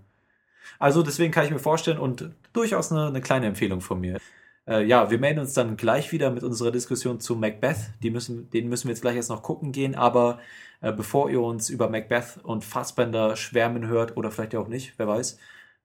[0.78, 4.18] Also deswegen kann ich mir vorstellen und durchaus eine, eine kleine Empfehlung von mir.
[4.66, 7.92] Äh, ja, wir melden uns dann gleich wieder mit unserer Diskussion zu Macbeth.
[8.02, 10.38] Die müssen, den müssen wir jetzt gleich erst noch gucken gehen, aber
[10.80, 15.08] äh, bevor ihr uns über Macbeth und Fassbender schwärmen hört, oder vielleicht auch nicht, wer
[15.08, 15.38] weiß,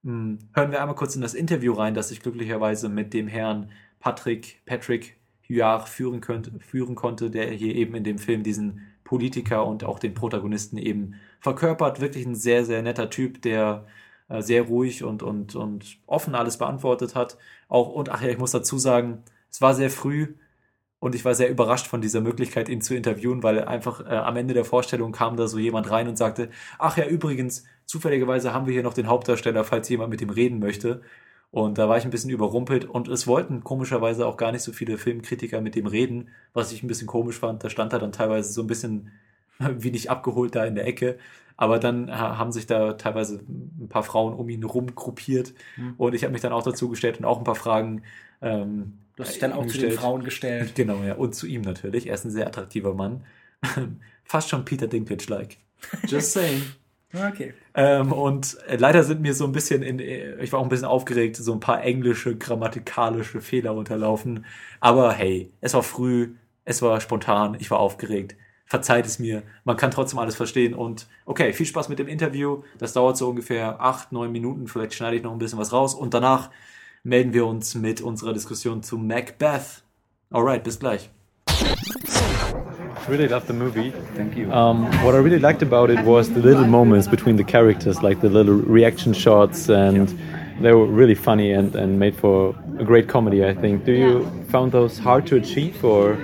[0.04, 3.28] mh, hm, hören wir einmal kurz in das Interview rein, das ich glücklicherweise mit dem
[3.28, 5.18] Herrn Patrick, Patrick
[5.50, 10.00] Huard führen, könnt, führen konnte, der hier eben in dem Film diesen Politiker und auch
[10.00, 12.00] den Protagonisten eben verkörpert.
[12.00, 13.88] Wirklich ein sehr, sehr netter Typ, der
[14.30, 17.38] äh, sehr ruhig und, und, und offen alles beantwortet hat.
[17.70, 20.36] Auch, und ach ja, ich muss dazu sagen, es war sehr früh
[21.00, 24.36] und ich war sehr überrascht von dieser Möglichkeit, ihn zu interviewen, weil einfach äh, am
[24.36, 28.66] Ende der Vorstellung kam da so jemand rein und sagte, ach ja, übrigens, zufälligerweise haben
[28.66, 31.02] wir hier noch den Hauptdarsteller, falls jemand mit ihm reden möchte.
[31.52, 34.72] Und da war ich ein bisschen überrumpelt und es wollten komischerweise auch gar nicht so
[34.72, 37.64] viele Filmkritiker mit dem reden, was ich ein bisschen komisch fand.
[37.64, 39.12] Da stand er dann teilweise so ein bisschen
[39.60, 41.18] wie nicht abgeholt da in der Ecke.
[41.62, 45.96] Aber dann ha- haben sich da teilweise ein paar Frauen um ihn rumgruppiert Mhm.
[45.98, 48.04] und ich habe mich dann auch dazu gestellt und auch ein paar Fragen.
[48.42, 50.72] Ähm, Du hast dich dann auch zu den Frauen gestellt.
[50.76, 51.16] Genau, ja.
[51.16, 52.08] Und zu ihm natürlich.
[52.08, 53.26] Er ist ein sehr attraktiver Mann.
[54.24, 55.58] Fast schon Peter Dinklage-like.
[56.08, 56.62] Just saying.
[57.14, 57.54] Okay.
[57.74, 60.70] Ähm, und äh, leider sind mir so ein bisschen in, äh, ich war auch ein
[60.70, 64.46] bisschen aufgeregt, so ein paar englische, grammatikalische Fehler unterlaufen.
[64.80, 66.36] Aber hey, es war früh,
[66.66, 68.36] es war spontan, ich war aufgeregt.
[68.70, 72.62] Verzeiht es mir, man kann trotzdem alles verstehen und okay, viel Spaß mit dem Interview.
[72.78, 75.96] Das dauert so ungefähr acht, neun Minuten, vielleicht schneide ich noch ein bisschen was raus
[75.96, 76.52] und danach
[77.04, 79.84] melden wir uns mit unserer Diskussion zu Macbeth.
[80.30, 81.10] Alright, bis gleich.
[83.10, 83.92] really loved the movie.
[84.16, 84.52] Thank you.
[84.52, 88.22] Um, what I really liked about it was the little moments between the characters, like
[88.22, 90.08] the little reaction shots, and
[90.62, 93.44] they were really funny and, and made for a great comedy.
[93.44, 93.86] I think.
[93.86, 96.18] Do you found those hard to achieve, or?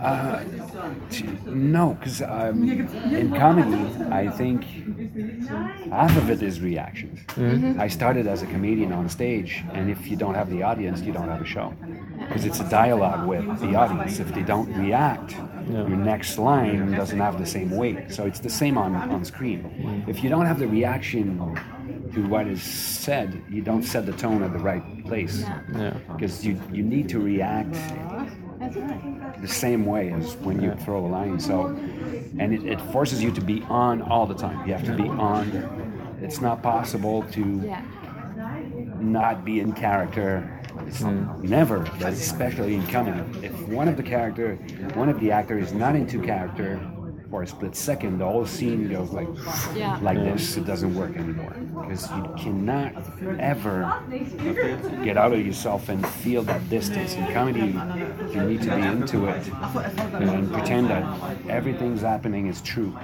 [0.00, 0.42] Uh,
[1.46, 2.68] no, because um,
[3.12, 4.64] in comedy, I think
[5.90, 7.18] half of it is reactions.
[7.36, 7.78] Mhm.
[7.78, 11.12] I started as a comedian on stage, and if you don't have the audience, you
[11.12, 11.72] don't have a show.
[12.18, 14.20] Because it's a dialogue with the audience.
[14.20, 15.32] If they don't react,
[15.68, 15.86] Yeah.
[15.88, 18.10] your next line doesn't have the same weight.
[18.12, 20.04] So it's the same on, on screen.
[20.06, 21.38] If you don't have the reaction
[22.14, 25.44] to what is said, you don't set the tone at the right place.
[25.74, 25.94] Yeah.
[26.12, 27.76] Because you, you need to react
[28.60, 31.40] the same way as when you throw a line.
[31.40, 31.66] So,
[32.38, 34.66] and it, it forces you to be on all the time.
[34.66, 36.18] You have to be on.
[36.20, 37.40] It's not possible to
[39.00, 40.60] not be in character.
[40.86, 41.26] It's hmm.
[41.42, 43.46] never, but especially in comedy.
[43.46, 44.56] If one of the character,
[44.94, 46.80] one of the actor is not into character
[47.30, 49.28] for a split second, the whole scene goes like
[49.76, 49.98] Yeah.
[50.02, 50.56] like this.
[50.56, 52.92] It doesn't work anymore because you cannot
[53.38, 54.02] ever
[55.04, 57.14] get out of yourself and feel that distance.
[57.14, 57.78] In comedy,
[58.34, 59.48] you need to be into it
[60.14, 61.04] and pretend that
[61.48, 62.96] everything's happening is true.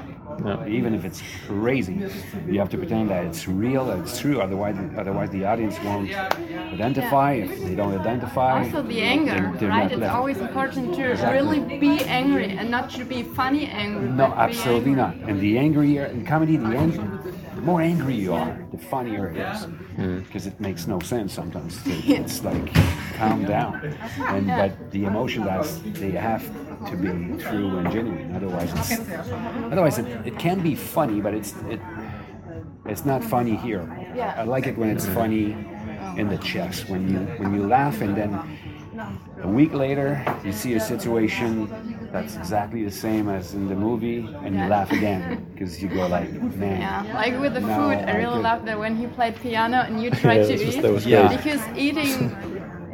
[0.69, 2.05] Even if it's crazy,
[2.49, 4.41] you have to pretend that it's real, that it's true.
[4.41, 6.11] Otherwise, otherwise the audience won't
[6.73, 7.33] identify.
[7.35, 9.83] If they don't identify, Also the anger, they're- they're right?
[9.85, 10.15] not It's left.
[10.15, 11.37] always important to Exactly.
[11.61, 14.09] really be angry and not to be funny angry.
[14.09, 15.21] No, absolutely angry.
[15.21, 15.29] not.
[15.29, 17.19] And the angrier in comedy, the, ang-
[17.55, 19.65] the more angry you are, the funnier it is,
[19.97, 20.19] hmm.
[20.21, 21.81] because it makes no sense sometimes.
[21.87, 22.73] It's like
[23.17, 23.81] calm down,
[24.35, 24.69] and Yeah.
[24.69, 26.43] but the emotion that's they have
[26.91, 27.09] to be
[27.43, 28.35] true and genuine.
[28.35, 29.01] Otherwise, it's
[29.73, 31.81] otherwise it, it can be funny, but it's it
[32.87, 33.85] it's not funny here.
[34.15, 34.35] Yeah.
[34.39, 35.57] I like it when it's funny
[36.17, 38.31] in the chest when you when you laugh and then
[39.43, 41.69] a week later you see a situation
[42.13, 44.69] that's exactly the same as in the movie and you Yeah.
[44.69, 48.33] laugh again because you go like man Yeah, like with the food, I I really
[48.41, 50.83] could- love that when he played piano and you tried Yeah, to this was- eat.
[50.83, 51.29] that was good.
[51.37, 52.33] Because eating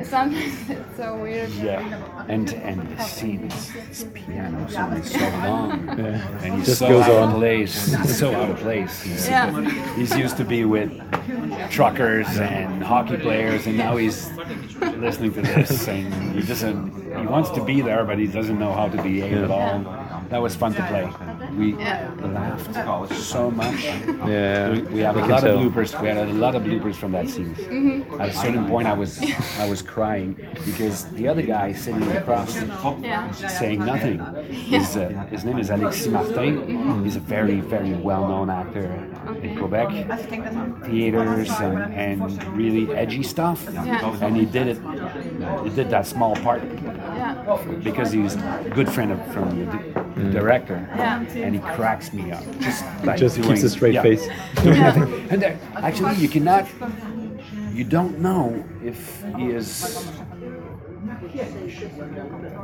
[0.05, 1.51] sometimes it's so weird.
[1.51, 6.39] yeah and and the scene is, this piano song is so long Yeah.
[6.43, 7.29] and he's Just so goes out on.
[7.33, 9.95] of place so out of place he's, Yeah.
[9.97, 10.91] he's used to be with
[11.71, 14.31] truckers and hockey players and now he's
[14.99, 18.73] listening to this and he doesn't he wants to be there but he doesn't know
[18.73, 19.79] how to behave at all
[20.33, 21.05] that was fun to play.
[21.57, 23.85] We laughed so much.
[23.85, 25.59] Yeah, we, we have I a can lot tell.
[25.59, 26.01] of bloopers.
[26.01, 27.55] We had a lot of bloopers from that scene.
[27.55, 28.21] Mhm.
[28.21, 29.13] at a certain point i was
[29.59, 30.31] i was crying
[30.65, 33.31] because the other guy sitting across Yeah.
[33.33, 34.19] saying nothing.
[34.75, 37.05] His, uh, his name is alexis martin.
[37.05, 38.87] He's a very very well-known actor
[39.43, 39.89] in quebec.
[40.87, 42.21] Theaters and, and
[42.57, 43.59] really edgy stuff.
[43.73, 44.25] Yeah.
[44.25, 44.79] and he did it
[45.65, 47.59] he did that small part Yeah.
[47.89, 49.67] because he's a good friend of from the
[50.23, 51.21] di- director Yeah.
[51.21, 52.43] and he cracks me up.
[52.61, 54.27] Just like Just keeps a straight yeah, face.
[54.63, 54.83] doing
[55.31, 56.67] and there, actually you cannot
[57.73, 60.07] you don't know if he is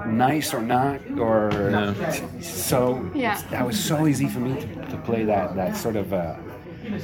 [0.07, 1.51] nice or not or
[2.41, 3.41] so Yeah.
[3.51, 6.37] that was so easy for me to, to play that that sort of uh,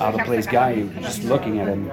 [0.00, 1.90] out of place guy just looking at him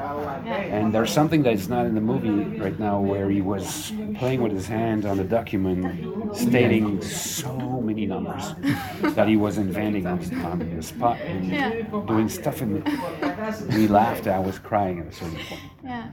[0.48, 4.52] and there's something that's not in the movie right now where he was playing with
[4.52, 8.54] his hand on the document stating so many numbers
[9.16, 10.20] that he was inventing on,
[10.76, 11.82] the spot and Yeah.
[12.08, 12.84] doing stuff and
[13.74, 16.08] we laughed I was crying at a certain point Yeah.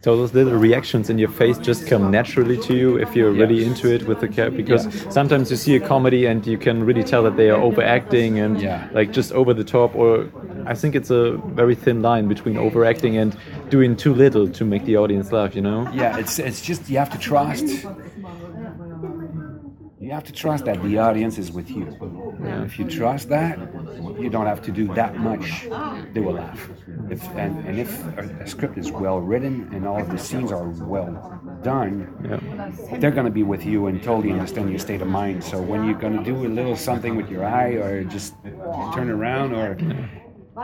[0.00, 3.64] So those little reactions in your face just come naturally to you if you're really
[3.64, 4.56] into it with the character.
[4.56, 5.10] Because Yeah.
[5.10, 8.60] sometimes you see a comedy and you can really tell that they are overacting and
[8.60, 8.86] Yeah.
[8.94, 9.96] like just over the top.
[9.96, 10.26] Or
[10.66, 13.34] I think it's a very thin line between overacting and
[13.70, 15.56] doing too little to make the audience laugh.
[15.56, 15.88] You know?
[15.92, 17.64] Yeah, it's it's just you have to trust.
[20.08, 21.84] You have to trust that the audience is with you.
[22.42, 23.58] And if you trust that,
[24.18, 25.64] you don't have to do that much.
[26.14, 26.70] They will laugh.
[27.10, 30.70] If, and, and if a, script is well written and all of the scenes are
[30.94, 31.12] well
[31.62, 31.92] done,
[33.00, 35.44] they're going to be with you and totally understand your state of mind.
[35.44, 38.32] So when you're going to do a little something with your eye or just
[38.94, 39.76] turn around or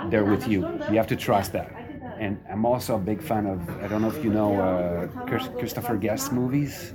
[0.08, 0.60] they're with you.
[0.90, 1.70] You have to trust that.
[2.18, 5.06] And I'm also a big fan of, I don't know if you know uh,
[5.58, 6.94] Christopher Guest movies.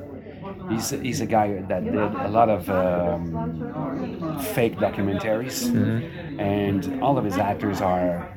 [0.70, 5.68] He's, he's a guy that did a lot of um, fake documentaries,
[6.40, 8.32] and all of his actors are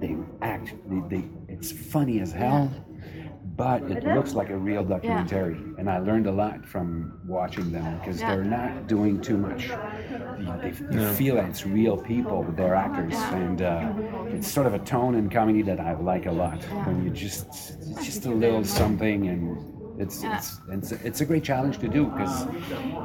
[0.00, 0.74] they act.
[0.88, 2.70] They, they, it's funny as hell,
[3.56, 5.56] but it looks like a real documentary.
[5.78, 8.34] And I learned a lot from watching them because Yeah.
[8.34, 9.68] they're not doing too much.
[10.62, 11.12] They, they, you Yeah.
[11.14, 13.92] feel that it's real people, they're actors, and uh,
[14.28, 16.62] it's sort of a tone in comedy that I like a lot.
[16.84, 17.46] When you just
[17.80, 19.72] it's just a little something and.
[19.98, 22.46] It's, it's, it's, it's a great challenge to do because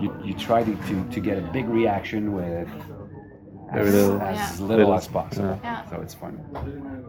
[0.01, 2.67] you, you try to, to, to get a big reaction with
[3.73, 4.21] Very as, little.
[4.21, 4.51] as Yeah.
[4.65, 4.93] little Little.
[4.95, 5.59] as possible.
[5.63, 5.89] Yeah.
[5.89, 6.39] So it's fun.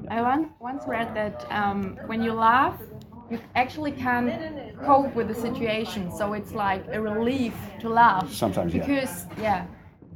[0.08, 2.78] I once, once read that um, when you laugh,
[3.30, 6.12] you actually can cope with the situation.
[6.16, 8.32] So it's like a relief to laugh.
[8.32, 8.86] Sometimes, yeah.
[8.86, 9.66] Because, yeah.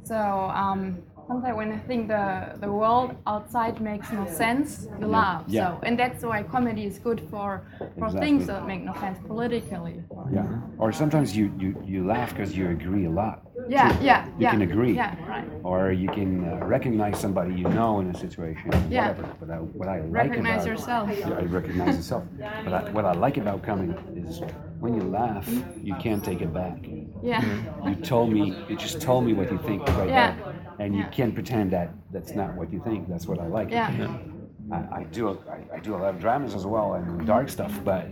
[0.03, 5.43] So um, sometimes when I think the, the world outside makes no sense, you laugh.
[5.47, 5.71] Yeah.
[5.73, 8.19] So And that's why comedy is good for, for Exactly.
[8.21, 10.03] things that make no sense politically.
[10.31, 10.45] Yeah.
[10.77, 13.41] Or sometimes you, you, you laugh because you agree a lot.
[13.67, 14.05] Yeah, too.
[14.05, 14.51] yeah, You yeah.
[14.51, 14.93] can agree.
[14.93, 15.45] Yeah, right.
[15.63, 18.71] Or you can uh, recognize somebody you know in a situation.
[18.89, 19.09] Yeah.
[19.09, 19.35] Whatever.
[19.39, 21.09] But I, what I like Recognize about, yourself.
[21.19, 22.23] Yeah, I recognize yourself.
[22.63, 24.41] But I, what I like about comedy is
[24.79, 25.49] when you laugh,
[25.81, 26.77] you can't take it back.
[27.23, 27.43] Yeah.
[27.85, 30.35] You told me, you just told me what you think right Yeah.
[30.35, 30.53] there.
[30.79, 33.09] And you can't pretend that that's not what you think.
[33.09, 33.71] That's what I like.
[33.71, 34.17] Yeah.
[34.71, 37.47] I, I do a, I, I do a lot of dramas as well and dark
[37.49, 38.09] stuff, but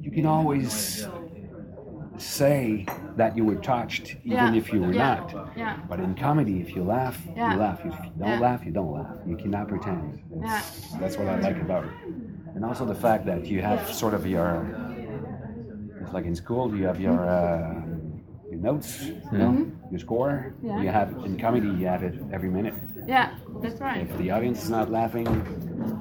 [0.00, 1.06] you can always
[2.18, 2.86] say
[3.16, 5.56] that you were touched even Yeah, if you were yeah, not.
[5.56, 5.76] yeah.
[5.88, 7.80] But in comedy, if you laugh, you laugh.
[7.84, 9.16] If you don't laugh, you don't laugh.
[9.26, 10.20] You cannot pretend.
[10.42, 10.58] Yeah.
[10.58, 11.92] It's, That's what I like about it.
[12.54, 14.66] And also the fact that you have sort of your,
[16.02, 17.80] it's like in school, you have your uh,
[18.50, 19.70] your notes, you know, Mhm.
[19.90, 20.54] Your score.
[20.62, 20.80] Yeah.
[20.82, 22.74] You have in comedy, you have it every minute.
[23.06, 24.02] Yeah, that's right.
[24.08, 25.26] If the audience is not laughing,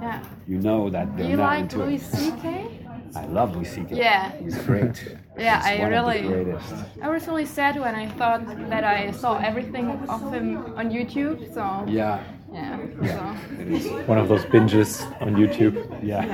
[0.02, 0.24] Yeah.
[0.48, 2.16] you know that they're you not like into Louis it.
[2.18, 2.80] C.K.?
[3.16, 3.96] I love Louis C.K.
[3.96, 4.32] Yeah.
[4.38, 4.96] He's great.
[5.40, 6.20] Yeah, He's I one really.
[6.20, 6.74] Of the greatest.
[7.02, 11.54] I was really sad when I thought that I saw everything of him on YouTube.
[11.54, 12.22] So Yeah.
[12.52, 12.78] yeah.
[13.02, 13.38] Yeah.
[13.58, 13.88] It is.
[14.06, 15.76] One of those binges on YouTube.
[16.04, 16.26] Yeah.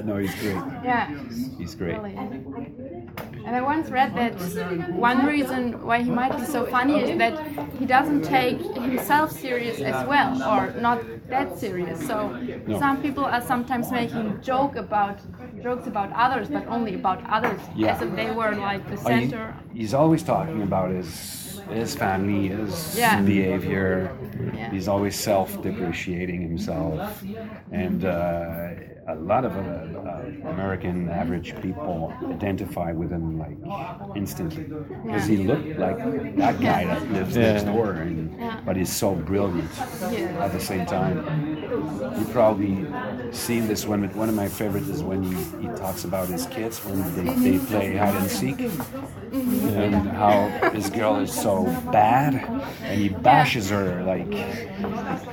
[0.02, 0.56] no, he's great.
[0.82, 1.12] Yeah.
[1.58, 1.96] He's great.
[1.98, 2.16] Really.
[3.46, 4.34] And I once read that
[4.94, 7.34] one reason why he might be so funny is that
[7.78, 11.98] he doesn't take himself serious as well, or not that serious.
[12.06, 12.16] So
[12.66, 12.78] No.
[12.78, 15.16] some people are sometimes making joke about
[15.62, 17.92] jokes about others, but only about others, Yeah.
[17.94, 19.54] as if they were like the Oh, he- center.
[19.72, 21.40] he's always talking about his
[21.70, 23.20] his family, his Yeah.
[23.22, 24.10] behavior.
[24.54, 24.70] Yeah.
[24.70, 27.22] He's always self-depreciating himself,
[27.72, 28.14] and uh,
[29.06, 33.56] a lot of uh, uh, American average people identify with him like
[34.16, 34.64] instantly
[35.04, 35.98] because he looked like
[36.36, 37.52] that guy that lives Yeah.
[37.52, 38.60] next door, and, Yeah.
[38.64, 39.70] but he's so brilliant
[40.10, 40.44] Yeah.
[40.44, 41.16] at the same time.
[42.18, 42.86] You probably
[43.32, 44.04] seen this one.
[44.14, 47.58] One of my favorites is when he, he talks about his kids when they, they
[47.66, 48.60] play hide and seek
[49.32, 52.34] and how this girl is so bad
[52.82, 54.30] and he bashes her like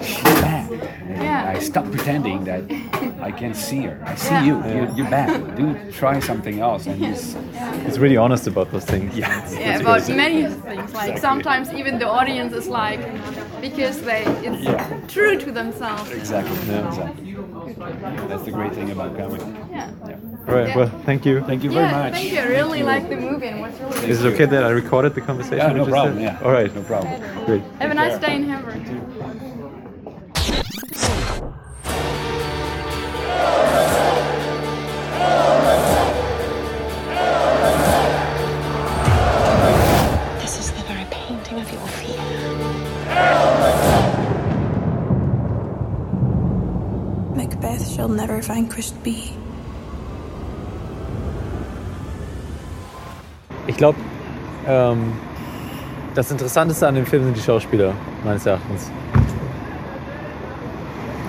[0.01, 1.53] she's bad and Yeah.
[1.55, 2.63] I stop pretending that
[3.21, 4.45] I can see her I see Yeah.
[4.47, 5.65] you you're, you're bad do
[6.01, 7.23] try something else and he's
[7.85, 9.09] He's really honest about those things.
[9.15, 10.17] yeah, Yeah, about great.
[10.23, 10.63] many things.
[10.67, 11.21] Like Exactly.
[11.27, 13.01] sometimes even the audience is like,
[13.67, 14.99] because they it's Yeah.
[15.15, 16.07] true to themselves.
[16.21, 17.35] exactly exactly
[18.29, 19.89] that's the great thing about comedy Yeah.
[20.47, 20.75] All right.
[20.77, 21.35] Well, thank you.
[21.49, 22.39] thank you Yeah, very much thank you.
[22.39, 24.09] I really like the movie and was really.
[24.11, 25.57] Is it okay that I recorded the conversation?
[25.75, 26.23] Yeah, no problem, had?
[26.39, 26.45] yeah.
[26.45, 26.71] All right.
[26.79, 27.11] no problem
[27.47, 27.63] Great.
[27.81, 28.81] Have a nice day in Hamburg.
[48.51, 49.15] Vanquished be.
[53.67, 53.97] Ich glaube,
[54.67, 55.13] ähm,
[56.15, 57.93] das Interessanteste an dem Film sind die Schauspieler,
[58.25, 58.91] meines Erachtens.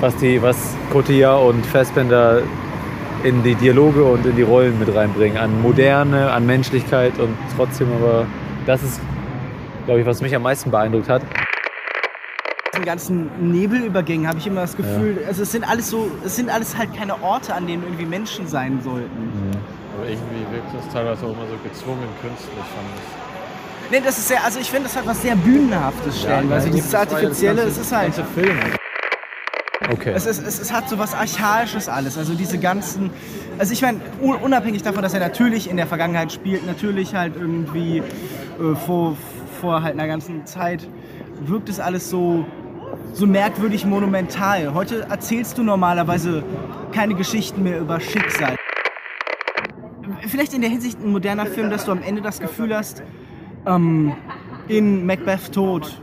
[0.01, 0.57] Was, die, was
[0.91, 2.43] Cotillard und Fassbender
[3.23, 5.39] in die Dialoge und in die Rollen mit reinbringen.
[5.39, 8.27] An Moderne, an Menschlichkeit und trotzdem aber,
[8.67, 9.01] das ist,
[9.87, 11.23] glaube ich, was mich am meisten beeindruckt hat.
[12.83, 16.51] Diesen ganzen Nebelübergängen habe ich immer das Gefühl, also es sind alles so, es sind
[16.51, 19.31] alles halt keine Orte, an denen irgendwie Menschen sein sollten.
[19.97, 23.91] Aber irgendwie wirkt das teilweise auch immer so gezwungen künstlich, fand ich.
[23.93, 26.49] Nee, das ist sehr, also ich finde, das hat was sehr Bühnenhaftes stellen.
[26.49, 28.17] Ja, also ja, dieses das war ja das Artifizielle, ganze- es ist halt.
[28.17, 28.59] ganze Film.
[29.93, 30.13] Okay.
[30.15, 32.17] Es, ist, es, es hat so was Archaisches alles.
[32.17, 33.11] Also diese ganzen.
[33.59, 37.35] Also ich meine, un- unabhängig davon, dass er natürlich in der Vergangenheit spielt, natürlich halt
[37.37, 39.17] irgendwie äh, vor,
[39.61, 40.89] vor halt einer ganzen Zeit,
[41.45, 42.47] wirkt es alles so,
[43.13, 44.75] so merkwürdig monumental.
[44.75, 46.43] Heute erzählst du normalerweise
[46.93, 48.57] keine Geschichten mehr über Schicksal.
[50.29, 53.03] Vielleicht in der Hinsicht ein moderner Film, dass du am Ende das Gefühl hast,
[53.67, 54.13] ähm,
[54.69, 56.01] in Macbeth tot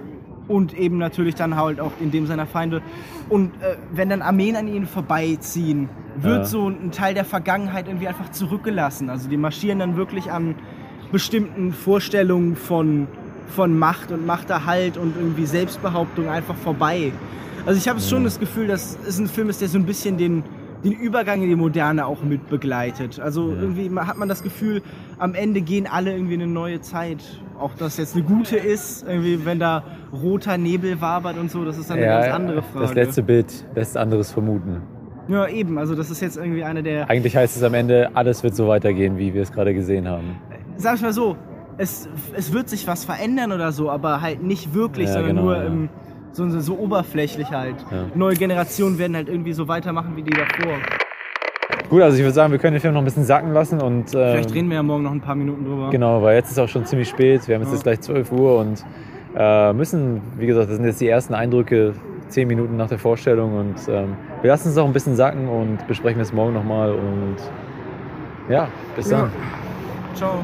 [0.47, 2.81] und eben natürlich dann halt auch in dem seiner Feinde.
[3.29, 6.45] Und äh, wenn dann Armeen an ihnen vorbeiziehen, wird Ja.
[6.45, 9.09] so ein Teil der Vergangenheit irgendwie einfach zurückgelassen.
[9.09, 10.55] Also die marschieren dann wirklich an
[11.11, 13.07] bestimmten Vorstellungen von,
[13.49, 17.11] von Macht und Machterhalt und irgendwie Selbstbehauptung einfach vorbei.
[17.65, 20.17] Also ich habe schon das Gefühl, dass es ein Film ist, der so ein bisschen
[20.17, 20.43] den,
[20.83, 23.19] den Übergang in die Moderne auch mit begleitet.
[23.19, 24.81] Also irgendwie hat man das Gefühl,
[25.17, 27.23] am Ende gehen alle irgendwie in eine neue Zeit.
[27.59, 29.83] Auch dass jetzt eine gute ist, irgendwie wenn da
[30.13, 32.85] roter Nebel wabert und so, das ist dann eine ganz andere Frage.
[32.85, 34.81] das letzte Bild lässt anderes vermuten.
[35.27, 37.07] Ja, eben, also das ist jetzt irgendwie eine der.
[37.09, 40.37] Eigentlich heißt es am Ende, alles wird so weitergehen, wie wir es gerade gesehen haben.
[40.77, 41.35] Sag ich mal so,
[41.79, 45.41] es, es wird sich was verändern oder so, aber halt nicht wirklich, Ja, sondern genau,
[45.43, 45.63] nur ja.
[45.63, 45.89] im,
[46.33, 47.75] so, so, so oberflächlich halt.
[47.89, 48.05] Ja.
[48.13, 50.73] Neue Generationen werden halt irgendwie so weitermachen wie die davor.
[51.89, 54.13] Gut, also ich würde sagen, wir können den Film noch ein bisschen sacken lassen und.
[54.13, 55.89] Ähm, Vielleicht reden wir ja morgen noch ein paar Minuten drüber.
[55.89, 57.47] Genau, weil jetzt ist auch schon ziemlich spät.
[57.47, 58.83] Wir haben jetzt, jetzt gleich 12 Uhr und
[59.35, 61.93] äh, müssen, wie gesagt, das sind jetzt die ersten Eindrücke,
[62.27, 65.87] 10 Minuten nach der Vorstellung und ähm, wir lassen es auch ein bisschen sacken und
[65.87, 67.37] besprechen es morgen nochmal und
[68.49, 69.31] ja, bis dann.
[70.13, 70.43] Ciao.